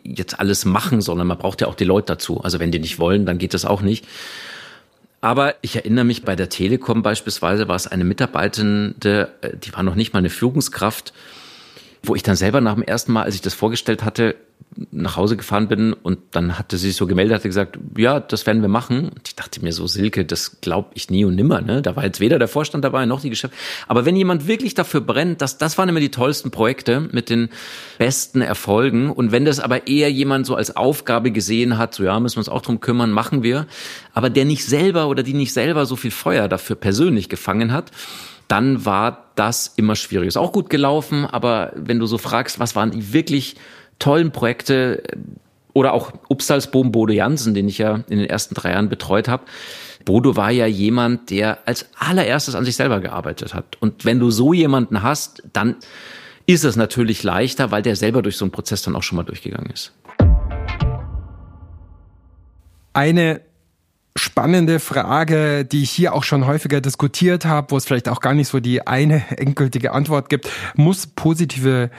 [0.04, 2.42] jetzt alles machen, sondern man braucht ja auch die Leute dazu.
[2.42, 4.06] Also wenn die nicht wollen, dann geht das auch nicht.
[5.22, 9.82] Aber ich erinnere mich, bei der Telekom beispielsweise war es eine Mitarbeitende, äh, die war
[9.82, 11.14] noch nicht mal eine Führungskraft,
[12.04, 14.36] wo ich dann selber nach dem ersten Mal, als ich das vorgestellt hatte,
[14.92, 18.46] nach Hause gefahren bin und dann hatte sie sich so gemeldet, hatte gesagt, ja, das
[18.46, 19.10] werden wir machen.
[19.10, 21.62] Und ich dachte mir so, Silke, das glaube ich nie und nimmer.
[21.62, 21.82] Ne?
[21.82, 23.56] Da war jetzt weder der Vorstand dabei noch die Geschäfte.
[23.88, 27.50] Aber wenn jemand wirklich dafür brennt, das, das waren immer die tollsten Projekte mit den
[27.98, 29.12] besten Erfolgen.
[29.12, 32.40] Und wenn das aber eher jemand so als Aufgabe gesehen hat, so ja, müssen wir
[32.40, 33.68] uns auch drum kümmern, machen wir.
[34.14, 37.92] Aber der nicht selber oder die nicht selber so viel Feuer dafür persönlich gefangen hat,
[38.48, 40.28] dann war das immer schwierig.
[40.28, 43.56] Ist auch gut gelaufen, aber wenn du so fragst, was waren die wirklich
[44.00, 45.04] tollen Projekte
[45.74, 49.44] oder auch Upsalsboom Bodo Jansen, den ich ja in den ersten drei Jahren betreut habe.
[50.06, 53.78] Bodo war ja jemand, der als allererstes an sich selber gearbeitet hat.
[53.80, 55.78] Und wenn du so jemanden hast, dann
[56.46, 59.24] ist es natürlich leichter, weil der selber durch so einen Prozess dann auch schon mal
[59.24, 59.94] durchgegangen ist.
[62.92, 63.42] Eine
[64.16, 68.34] spannende Frage, die ich hier auch schon häufiger diskutiert habe, wo es vielleicht auch gar
[68.34, 70.50] nicht so die eine endgültige Antwort gibt.
[70.76, 71.90] Muss positive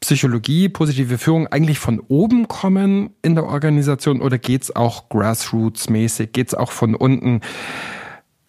[0.00, 6.54] Psychologie, positive Führung eigentlich von oben kommen in der Organisation oder geht's auch grassroots-mäßig, geht's
[6.54, 7.40] auch von unten?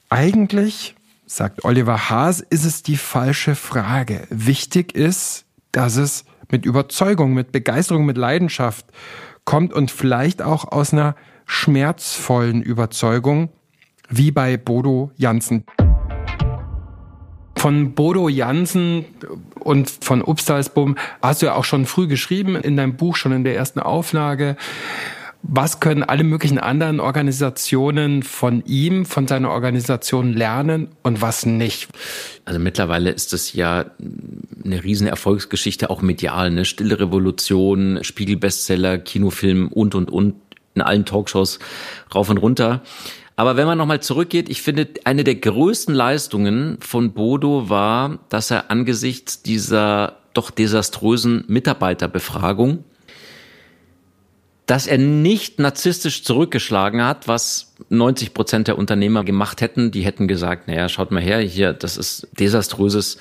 [0.10, 0.96] Eigentlich,
[1.28, 4.28] sagt Oliver Haas, ist es die falsche Frage.
[4.30, 8.88] Wichtig ist, dass es mit Überzeugung, mit Begeisterung, mit Leidenschaft
[9.46, 13.50] kommt und vielleicht auch aus einer schmerzvollen Überzeugung,
[14.10, 15.66] wie bei Bodo Janssen.
[17.58, 19.06] Von Bodo Jansen
[19.60, 23.44] und von Upstalsboom hast du ja auch schon früh geschrieben, in deinem Buch, schon in
[23.44, 24.58] der ersten Auflage.
[25.46, 31.90] Was können alle möglichen anderen Organisationen von ihm, von seiner Organisation lernen und was nicht?
[32.46, 33.86] Also mittlerweile ist es ja
[34.64, 40.36] eine riesen Erfolgsgeschichte, auch medial, eine stille Revolution, Spiegelbestseller, Kinofilm und, und, und,
[40.76, 41.60] in allen Talkshows
[42.14, 42.82] rauf und runter.
[43.36, 48.52] Aber wenn man nochmal zurückgeht, ich finde, eine der größten Leistungen von Bodo war, dass
[48.52, 52.84] er angesichts dieser doch desaströsen Mitarbeiterbefragung
[54.66, 59.92] dass er nicht narzisstisch zurückgeschlagen hat, was 90 Prozent der Unternehmer gemacht hätten.
[59.92, 63.18] Die hätten gesagt, naja, schaut mal her, hier, das ist desaströses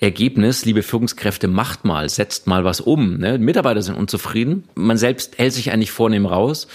[0.00, 0.64] Ergebnis.
[0.64, 3.18] Liebe Führungskräfte, macht mal, setzt mal was um.
[3.18, 3.38] Ne?
[3.38, 4.64] Mitarbeiter sind unzufrieden.
[4.74, 6.68] Man selbst hält sich eigentlich vornehm raus.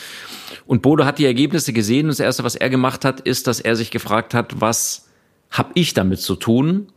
[0.66, 3.60] Und Bodo hat die Ergebnisse gesehen und das Erste, was er gemacht hat, ist, dass
[3.60, 5.08] er sich gefragt hat, was
[5.50, 6.88] habe ich damit zu tun?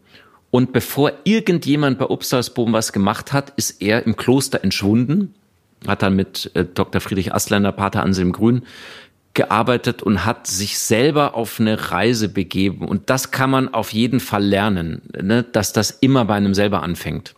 [0.50, 5.34] Und bevor irgendjemand bei Upsalsboom was gemacht hat, ist er im Kloster entschwunden
[5.86, 7.00] hat dann mit äh, Dr.
[7.00, 8.62] Friedrich Asländer, Pater Anselm Grün
[9.36, 12.88] gearbeitet und hat sich selber auf eine Reise begeben.
[12.88, 15.44] Und das kann man auf jeden Fall lernen, ne?
[15.44, 17.34] dass das immer bei einem selber anfängt.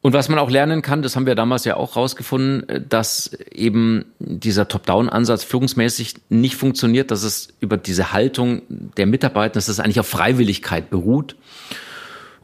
[0.00, 4.06] Und was man auch lernen kann, das haben wir damals ja auch rausgefunden, dass eben
[4.18, 10.00] dieser Top-Down-Ansatz führungsmäßig nicht funktioniert, dass es über diese Haltung der Mitarbeiter, dass es eigentlich
[10.00, 11.36] auf Freiwilligkeit beruht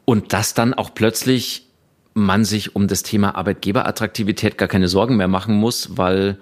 [0.04, 1.66] und dass dann auch plötzlich
[2.12, 6.38] man sich um das Thema Arbeitgeberattraktivität gar keine Sorgen mehr machen muss, weil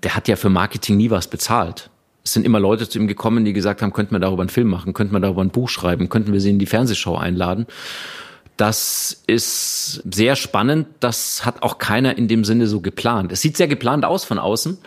[0.00, 1.90] der hat ja für Marketing nie was bezahlt.
[2.24, 4.68] Es sind immer Leute zu ihm gekommen, die gesagt haben, könnten wir darüber einen Film
[4.68, 7.66] machen, könnten wir darüber ein Buch schreiben, könnten wir sie in die Fernsehshow einladen.
[8.56, 10.86] Das ist sehr spannend.
[11.00, 13.32] Das hat auch keiner in dem Sinne so geplant.
[13.32, 14.78] Es sieht sehr geplant aus von außen,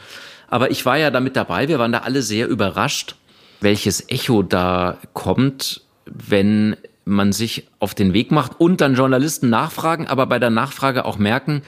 [0.48, 1.68] aber ich war ja damit dabei.
[1.68, 3.16] Wir waren da alle sehr überrascht,
[3.60, 10.08] welches Echo da kommt, wenn man sich auf den Weg macht und dann Journalisten nachfragen,
[10.08, 11.62] aber bei der Nachfrage auch merken,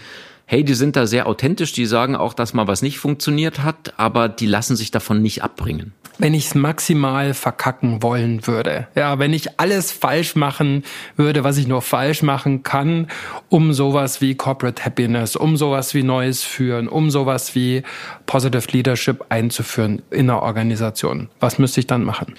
[0.50, 3.94] hey, die sind da sehr authentisch, die sagen auch, dass mal was nicht funktioniert hat,
[3.98, 5.94] aber die lassen sich davon nicht abbringen.
[6.20, 10.84] Wenn ich es maximal verkacken wollen würde, ja, wenn ich alles falsch machen
[11.18, 13.08] würde, was ich nur falsch machen kann,
[13.50, 17.84] um sowas wie Corporate Happiness, um sowas wie Neues führen, um sowas wie
[18.26, 22.36] Positive Leadership einzuführen in einer Organisation, was müsste ich dann machen?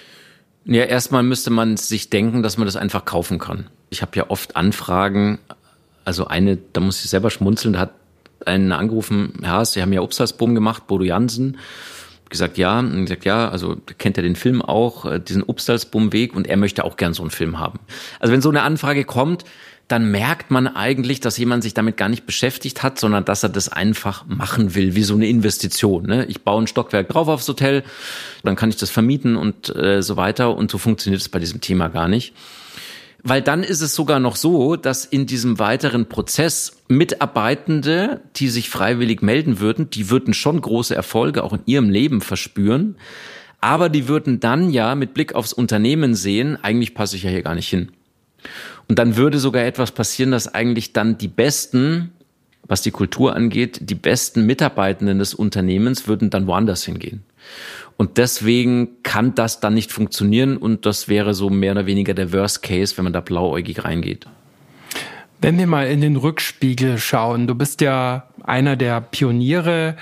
[0.64, 3.68] Ja, erstmal müsste man sich denken, dass man das einfach kaufen kann.
[3.90, 5.38] Ich habe ja oft Anfragen,
[6.09, 7.90] also eine, da muss ich selber schmunzeln, da hat
[8.47, 11.59] einen angerufen, ja, Sie haben ja Obstalsboom gemacht, Bodo Jansen.
[12.31, 16.47] Gesagt, ja, und gesagt, ja, also kennt er den Film auch, äh, diesen Obstalsboom-Weg und
[16.47, 17.79] er möchte auch gern so einen Film haben.
[18.21, 19.44] Also wenn so eine Anfrage kommt,
[19.87, 23.51] dann merkt man eigentlich, dass jemand sich damit gar nicht beschäftigt hat, sondern dass er
[23.51, 26.07] das einfach machen will, wie so eine Investition.
[26.07, 26.25] Ne?
[26.27, 27.83] Ich baue ein Stockwerk drauf aufs Hotel,
[28.44, 30.57] dann kann ich das vermieten und äh, so weiter.
[30.57, 32.35] Und so funktioniert es bei diesem Thema gar nicht.
[33.22, 38.70] Weil dann ist es sogar noch so, dass in diesem weiteren Prozess Mitarbeitende, die sich
[38.70, 42.96] freiwillig melden würden, die würden schon große Erfolge auch in ihrem Leben verspüren.
[43.61, 47.42] Aber die würden dann ja mit Blick aufs Unternehmen sehen, eigentlich passe ich ja hier
[47.42, 47.90] gar nicht hin.
[48.87, 52.12] Und dann würde sogar etwas passieren, dass eigentlich dann die besten,
[52.62, 57.24] was die Kultur angeht, die besten Mitarbeitenden des Unternehmens würden dann woanders hingehen.
[57.96, 62.32] Und deswegen kann das dann nicht funktionieren und das wäre so mehr oder weniger der
[62.32, 64.26] Worst Case, wenn man da blauäugig reingeht.
[65.40, 69.96] Wenn wir mal in den Rückspiegel schauen, du bist ja einer der Pioniere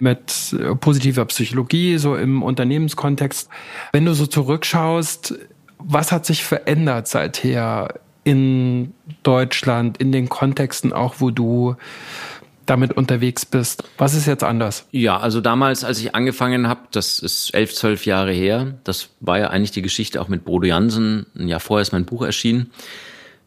[0.00, 3.48] mit positiver Psychologie, so im Unternehmenskontext.
[3.92, 5.34] Wenn du so zurückschaust,
[5.78, 11.76] was hat sich verändert seither in Deutschland, in den Kontexten auch, wo du
[12.66, 13.84] damit unterwegs bist.
[13.98, 14.86] Was ist jetzt anders?
[14.90, 19.38] Ja, also damals, als ich angefangen habe, das ist elf, zwölf Jahre her, das war
[19.38, 22.70] ja eigentlich die Geschichte auch mit Bodo Jansen, ein Jahr vorher ist mein Buch erschienen,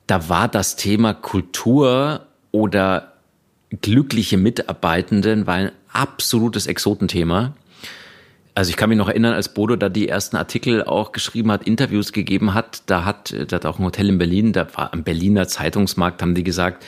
[0.07, 3.13] da war das Thema Kultur oder
[3.81, 7.53] glückliche Mitarbeitenden war ein absolutes Exotenthema.
[8.53, 11.67] Also ich kann mich noch erinnern, als Bodo da die ersten Artikel auch geschrieben hat,
[11.67, 15.03] Interviews gegeben hat, da hat, da hat auch ein Hotel in Berlin, da war am
[15.03, 16.85] Berliner Zeitungsmarkt, haben die gesagt,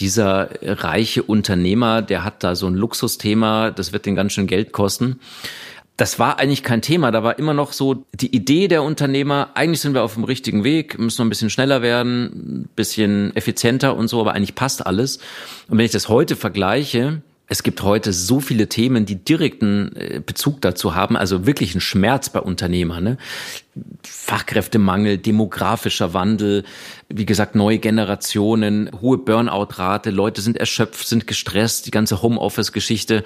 [0.00, 4.72] dieser reiche Unternehmer, der hat da so ein Luxusthema, das wird den ganz schön Geld
[4.72, 5.20] kosten.
[5.96, 7.10] Das war eigentlich kein Thema.
[7.10, 10.62] Da war immer noch so die Idee der Unternehmer, eigentlich sind wir auf dem richtigen
[10.62, 12.24] Weg, müssen noch ein bisschen schneller werden,
[12.62, 15.18] ein bisschen effizienter und so, aber eigentlich passt alles.
[15.68, 20.20] Und wenn ich das heute vergleiche, es gibt heute so viele Themen, die direkten äh,
[20.24, 23.02] Bezug dazu haben, also wirklich ein Schmerz bei Unternehmern.
[23.02, 23.16] Ne?
[24.02, 26.64] Fachkräftemangel, demografischer Wandel,
[27.08, 33.24] wie gesagt, neue Generationen, hohe Burnout-Rate, Leute sind erschöpft, sind gestresst, die ganze Homeoffice-Geschichte.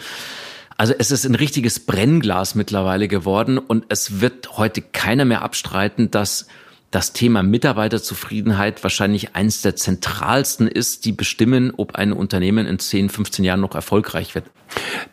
[0.77, 6.13] Also es ist ein richtiges Brennglas mittlerweile geworden und es wird heute keiner mehr abstreiten,
[6.13, 6.47] dass
[6.93, 13.09] das Thema Mitarbeiterzufriedenheit wahrscheinlich eines der zentralsten ist, die bestimmen, ob ein Unternehmen in 10,
[13.09, 14.45] 15 Jahren noch erfolgreich wird.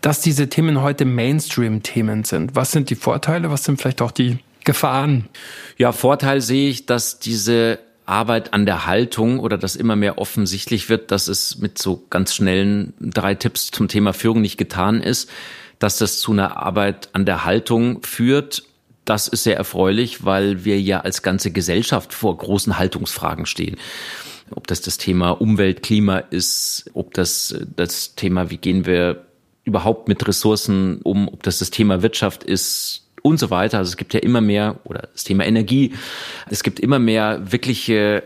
[0.01, 4.39] Dass diese Themen heute Mainstream-Themen sind, was sind die Vorteile, was sind vielleicht auch die
[4.65, 5.30] Gefahren?
[5.77, 10.89] Ja, Vorteil sehe ich, dass diese Arbeit an der Haltung oder dass immer mehr offensichtlich
[10.89, 15.30] wird, dass es mit so ganz schnellen drei Tipps zum Thema Führung nicht getan ist,
[15.77, 18.63] dass das zu einer Arbeit an der Haltung führt
[19.10, 23.78] das ist sehr erfreulich, weil wir ja als ganze Gesellschaft vor großen Haltungsfragen stehen.
[24.51, 29.26] Ob das das Thema Umwelt, Klima ist, ob das das Thema, wie gehen wir
[29.64, 33.80] überhaupt mit Ressourcen um, ob das das Thema Wirtschaft ist und so weiter.
[33.80, 35.93] Also es gibt ja immer mehr, oder das Thema Energie,
[36.49, 38.24] es gibt immer mehr wirkliche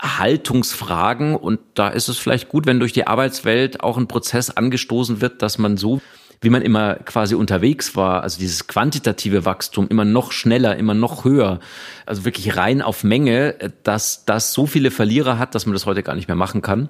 [0.00, 5.20] Haltungsfragen und da ist es vielleicht gut, wenn durch die Arbeitswelt auch ein Prozess angestoßen
[5.20, 6.00] wird, dass man so
[6.40, 11.24] wie man immer quasi unterwegs war, also dieses quantitative Wachstum immer noch schneller, immer noch
[11.24, 11.58] höher,
[12.06, 16.02] also wirklich rein auf Menge, dass das so viele Verlierer hat, dass man das heute
[16.02, 16.88] gar nicht mehr machen kann.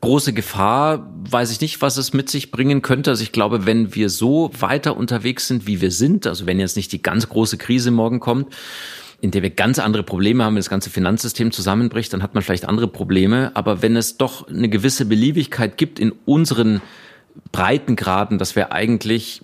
[0.00, 3.10] Große Gefahr, weiß ich nicht, was es mit sich bringen könnte.
[3.10, 6.76] Also ich glaube, wenn wir so weiter unterwegs sind, wie wir sind, also wenn jetzt
[6.76, 8.54] nicht die ganz große Krise morgen kommt,
[9.20, 12.44] in der wir ganz andere Probleme haben, wenn das ganze Finanzsystem zusammenbricht, dann hat man
[12.44, 13.50] vielleicht andere Probleme.
[13.54, 16.80] Aber wenn es doch eine gewisse Beliebigkeit gibt in unseren
[17.52, 19.42] Breitengraden, dass wir eigentlich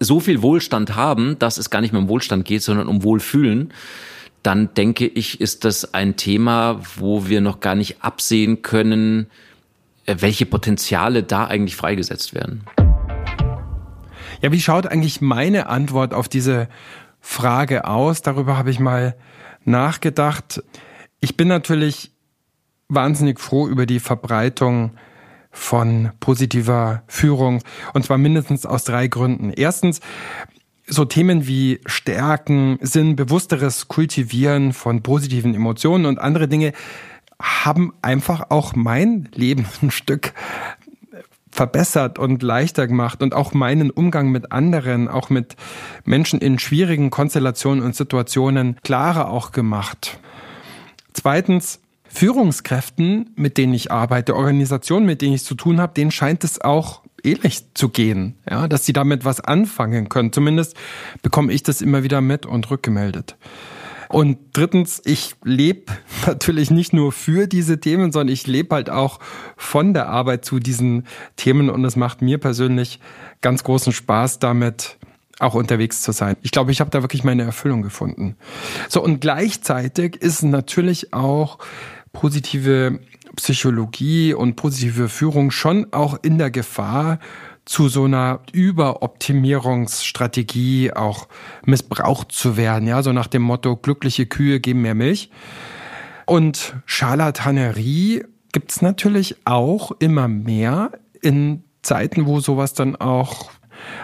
[0.00, 3.72] so viel Wohlstand haben, dass es gar nicht mehr um Wohlstand geht, sondern um Wohlfühlen,
[4.42, 9.26] dann denke ich, ist das ein Thema, wo wir noch gar nicht absehen können,
[10.06, 12.64] äh, welche Potenziale da eigentlich freigesetzt werden.
[14.40, 16.68] Ja, wie schaut eigentlich meine Antwort auf diese
[17.20, 18.22] Frage aus?
[18.22, 19.14] Darüber habe ich mal
[19.64, 20.62] nachgedacht.
[21.20, 22.12] Ich bin natürlich
[22.88, 24.92] wahnsinnig froh über die Verbreitung
[25.50, 27.62] von positiver Führung.
[27.92, 29.52] Und zwar mindestens aus drei Gründen.
[29.52, 30.00] Erstens,
[30.86, 36.72] so Themen wie Stärken, Sinn, bewussteres Kultivieren von positiven Emotionen und andere Dinge
[37.40, 40.32] haben einfach auch mein Leben ein Stück
[41.52, 45.56] verbessert und leichter gemacht und auch meinen Umgang mit anderen, auch mit
[46.04, 50.20] Menschen in schwierigen Konstellationen und Situationen klarer auch gemacht.
[51.12, 51.80] Zweitens,
[52.12, 56.60] Führungskräften, mit denen ich arbeite, Organisationen, mit denen ich zu tun habe, denen scheint es
[56.60, 60.32] auch ähnlich zu gehen, ja, dass sie damit was anfangen können.
[60.32, 60.76] Zumindest
[61.22, 63.36] bekomme ich das immer wieder mit und rückgemeldet.
[64.08, 65.92] Und drittens, ich lebe
[66.26, 69.20] natürlich nicht nur für diese Themen, sondern ich lebe halt auch
[69.56, 71.06] von der Arbeit zu diesen
[71.36, 72.98] Themen und es macht mir persönlich
[73.40, 74.98] ganz großen Spaß damit,
[75.38, 76.36] auch unterwegs zu sein.
[76.42, 78.36] Ich glaube, ich habe da wirklich meine Erfüllung gefunden.
[78.88, 81.58] So, und gleichzeitig ist natürlich auch
[82.12, 83.00] positive
[83.36, 87.18] Psychologie und positive Führung schon auch in der Gefahr,
[87.64, 91.28] zu so einer Überoptimierungsstrategie auch
[91.64, 92.88] missbraucht zu werden.
[92.88, 95.30] Ja, so nach dem Motto, glückliche Kühe geben mehr Milch.
[96.26, 100.90] Und Scharlatanerie gibt's natürlich auch immer mehr
[101.22, 103.52] in Zeiten, wo sowas dann auch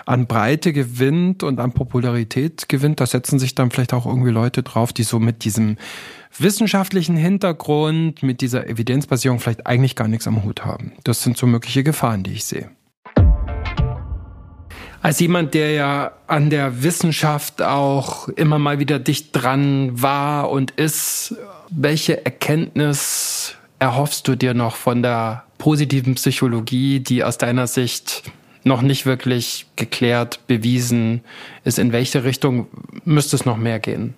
[0.06, 3.00] an Breite gewinnt und an Popularität gewinnt.
[3.00, 5.76] Da setzen sich dann vielleicht auch irgendwie Leute drauf, die so mit diesem
[6.40, 10.92] wissenschaftlichen Hintergrund, mit dieser Evidenzbasierung vielleicht eigentlich gar nichts am Hut haben.
[11.04, 12.70] Das sind so mögliche Gefahren, die ich sehe.
[15.02, 20.72] Als jemand, der ja an der Wissenschaft auch immer mal wieder dicht dran war und
[20.72, 21.36] ist,
[21.70, 28.24] welche Erkenntnis erhoffst du dir noch von der positiven Psychologie, die aus deiner Sicht
[28.64, 31.20] noch nicht wirklich geklärt, bewiesen
[31.64, 31.78] ist?
[31.78, 32.66] In welche Richtung
[33.04, 34.14] müsste es noch mehr gehen?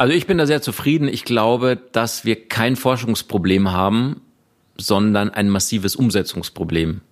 [0.00, 1.08] Also ich bin da sehr zufrieden.
[1.08, 4.22] Ich glaube, dass wir kein Forschungsproblem haben,
[4.78, 7.02] sondern ein massives Umsetzungsproblem.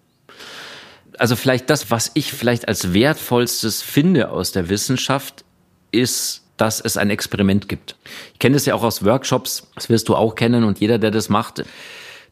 [1.19, 5.45] Also vielleicht das, was ich vielleicht als wertvollstes finde aus der Wissenschaft,
[5.93, 7.95] ist, dass es ein Experiment gibt.
[8.33, 11.11] Ich kenne das ja auch aus Workshops, das wirst du auch kennen und jeder, der
[11.11, 11.65] das macht,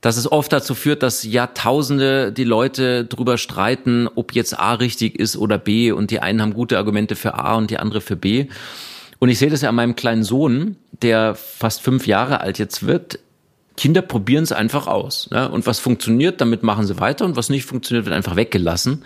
[0.01, 5.19] dass es oft dazu führt, dass Jahrtausende die Leute drüber streiten, ob jetzt A richtig
[5.19, 8.17] ist oder B und die einen haben gute Argumente für A und die andere für
[8.17, 8.47] B.
[9.19, 12.87] Und ich sehe das ja an meinem kleinen Sohn, der fast fünf Jahre alt jetzt
[12.87, 13.19] wird.
[13.77, 15.31] Kinder probieren es einfach aus.
[15.31, 15.49] Ne?
[15.49, 19.05] Und was funktioniert, damit machen sie weiter und was nicht funktioniert, wird einfach weggelassen.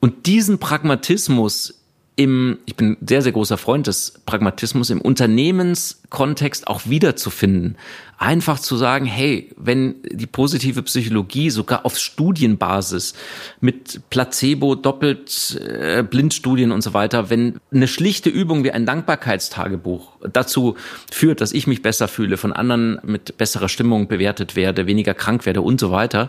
[0.00, 1.79] Und diesen Pragmatismus
[2.20, 7.78] im, ich bin sehr, sehr großer Freund des Pragmatismus, im Unternehmenskontext auch wiederzufinden.
[8.18, 13.14] Einfach zu sagen, hey, wenn die positive Psychologie sogar auf Studienbasis
[13.62, 20.18] mit Placebo, doppelt äh, Blindstudien und so weiter, wenn eine schlichte Übung wie ein Dankbarkeitstagebuch
[20.30, 20.76] dazu
[21.10, 25.46] führt, dass ich mich besser fühle, von anderen mit besserer Stimmung bewertet werde, weniger krank
[25.46, 26.28] werde und so weiter,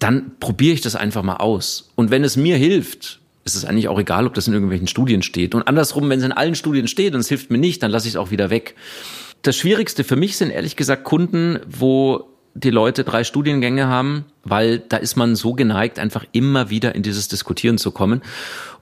[0.00, 1.92] dann probiere ich das einfach mal aus.
[1.94, 5.22] Und wenn es mir hilft, ist es eigentlich auch egal, ob das in irgendwelchen Studien
[5.22, 5.54] steht.
[5.54, 8.08] Und andersrum, wenn es in allen Studien steht und es hilft mir nicht, dann lasse
[8.08, 8.74] ich es auch wieder weg.
[9.42, 14.78] Das Schwierigste für mich sind ehrlich gesagt Kunden, wo die Leute drei Studiengänge haben, weil
[14.78, 18.22] da ist man so geneigt, einfach immer wieder in dieses Diskutieren zu kommen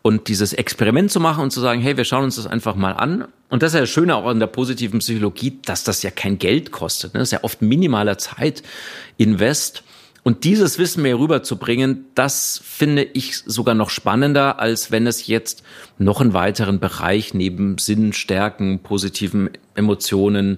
[0.01, 2.93] und dieses Experiment zu machen und zu sagen, hey, wir schauen uns das einfach mal
[2.93, 3.27] an.
[3.51, 6.39] Und das ist ja das Schöne auch an der positiven Psychologie, dass das ja kein
[6.39, 7.15] Geld kostet.
[7.15, 7.21] Ne?
[7.21, 9.83] Das ist ja oft minimaler Zeitinvest.
[10.25, 15.63] Und dieses Wissen mehr rüberzubringen, das finde ich sogar noch spannender, als wenn es jetzt
[15.99, 20.57] noch einen weiteren Bereich neben Sinn, Stärken, positiven Emotionen,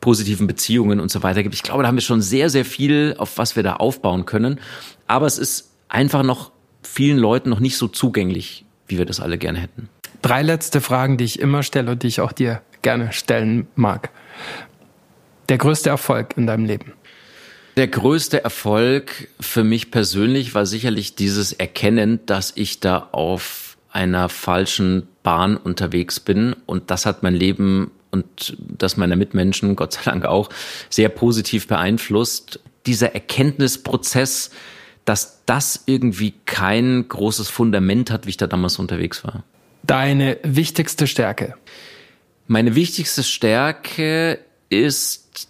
[0.00, 1.54] positiven Beziehungen und so weiter gibt.
[1.54, 4.58] Ich glaube, da haben wir schon sehr, sehr viel, auf was wir da aufbauen können.
[5.06, 6.50] Aber es ist einfach noch
[6.82, 9.88] vielen Leuten noch nicht so zugänglich, wie wir das alle gerne hätten.
[10.22, 14.10] Drei letzte Fragen, die ich immer stelle und die ich auch dir gerne stellen mag.
[15.48, 16.94] Der größte Erfolg in deinem Leben?
[17.76, 24.28] Der größte Erfolg für mich persönlich war sicherlich dieses Erkennen, dass ich da auf einer
[24.28, 26.54] falschen Bahn unterwegs bin.
[26.66, 30.50] Und das hat mein Leben und das meiner Mitmenschen, Gott sei Dank auch,
[30.88, 32.60] sehr positiv beeinflusst.
[32.86, 34.50] Dieser Erkenntnisprozess,
[35.04, 39.42] dass das irgendwie kein großes Fundament hat, wie ich da damals unterwegs war.
[39.82, 41.54] Deine wichtigste Stärke?
[42.46, 45.48] Meine wichtigste Stärke ist,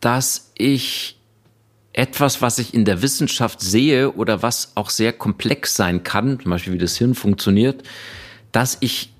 [0.00, 1.16] dass ich
[1.92, 6.50] etwas, was ich in der Wissenschaft sehe oder was auch sehr komplex sein kann, zum
[6.50, 7.82] Beispiel wie das Hirn funktioniert,
[8.50, 9.12] dass ich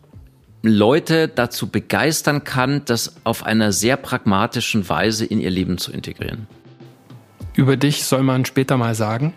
[0.63, 6.47] Leute dazu begeistern kann, das auf einer sehr pragmatischen Weise in ihr Leben zu integrieren.
[7.55, 9.35] Über dich soll man später mal sagen?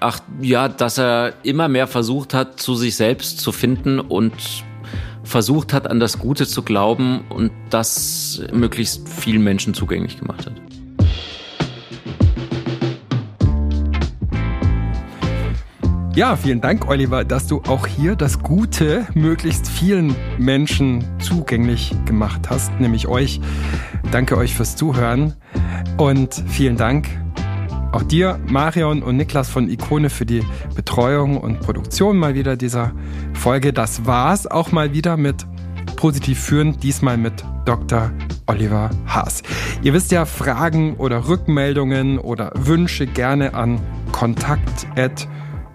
[0.00, 4.32] Ach ja, dass er immer mehr versucht hat, zu sich selbst zu finden und
[5.26, 10.54] versucht hat, an das Gute zu glauben und das möglichst vielen Menschen zugänglich gemacht hat.
[16.14, 22.48] Ja, vielen Dank, Oliver, dass du auch hier das Gute möglichst vielen Menschen zugänglich gemacht
[22.48, 23.38] hast, nämlich euch.
[24.12, 25.34] Danke euch fürs Zuhören
[25.98, 27.06] und vielen Dank
[27.96, 30.44] auch dir, Marion und Niklas von Ikone für die
[30.74, 32.92] Betreuung und Produktion mal wieder dieser
[33.32, 33.72] Folge.
[33.72, 35.46] Das war's auch mal wieder mit
[35.96, 38.10] Positiv führen, diesmal mit Dr.
[38.46, 39.42] Oliver Haas.
[39.82, 43.80] Ihr wisst ja, Fragen oder Rückmeldungen oder Wünsche gerne an
[44.12, 44.86] kontakt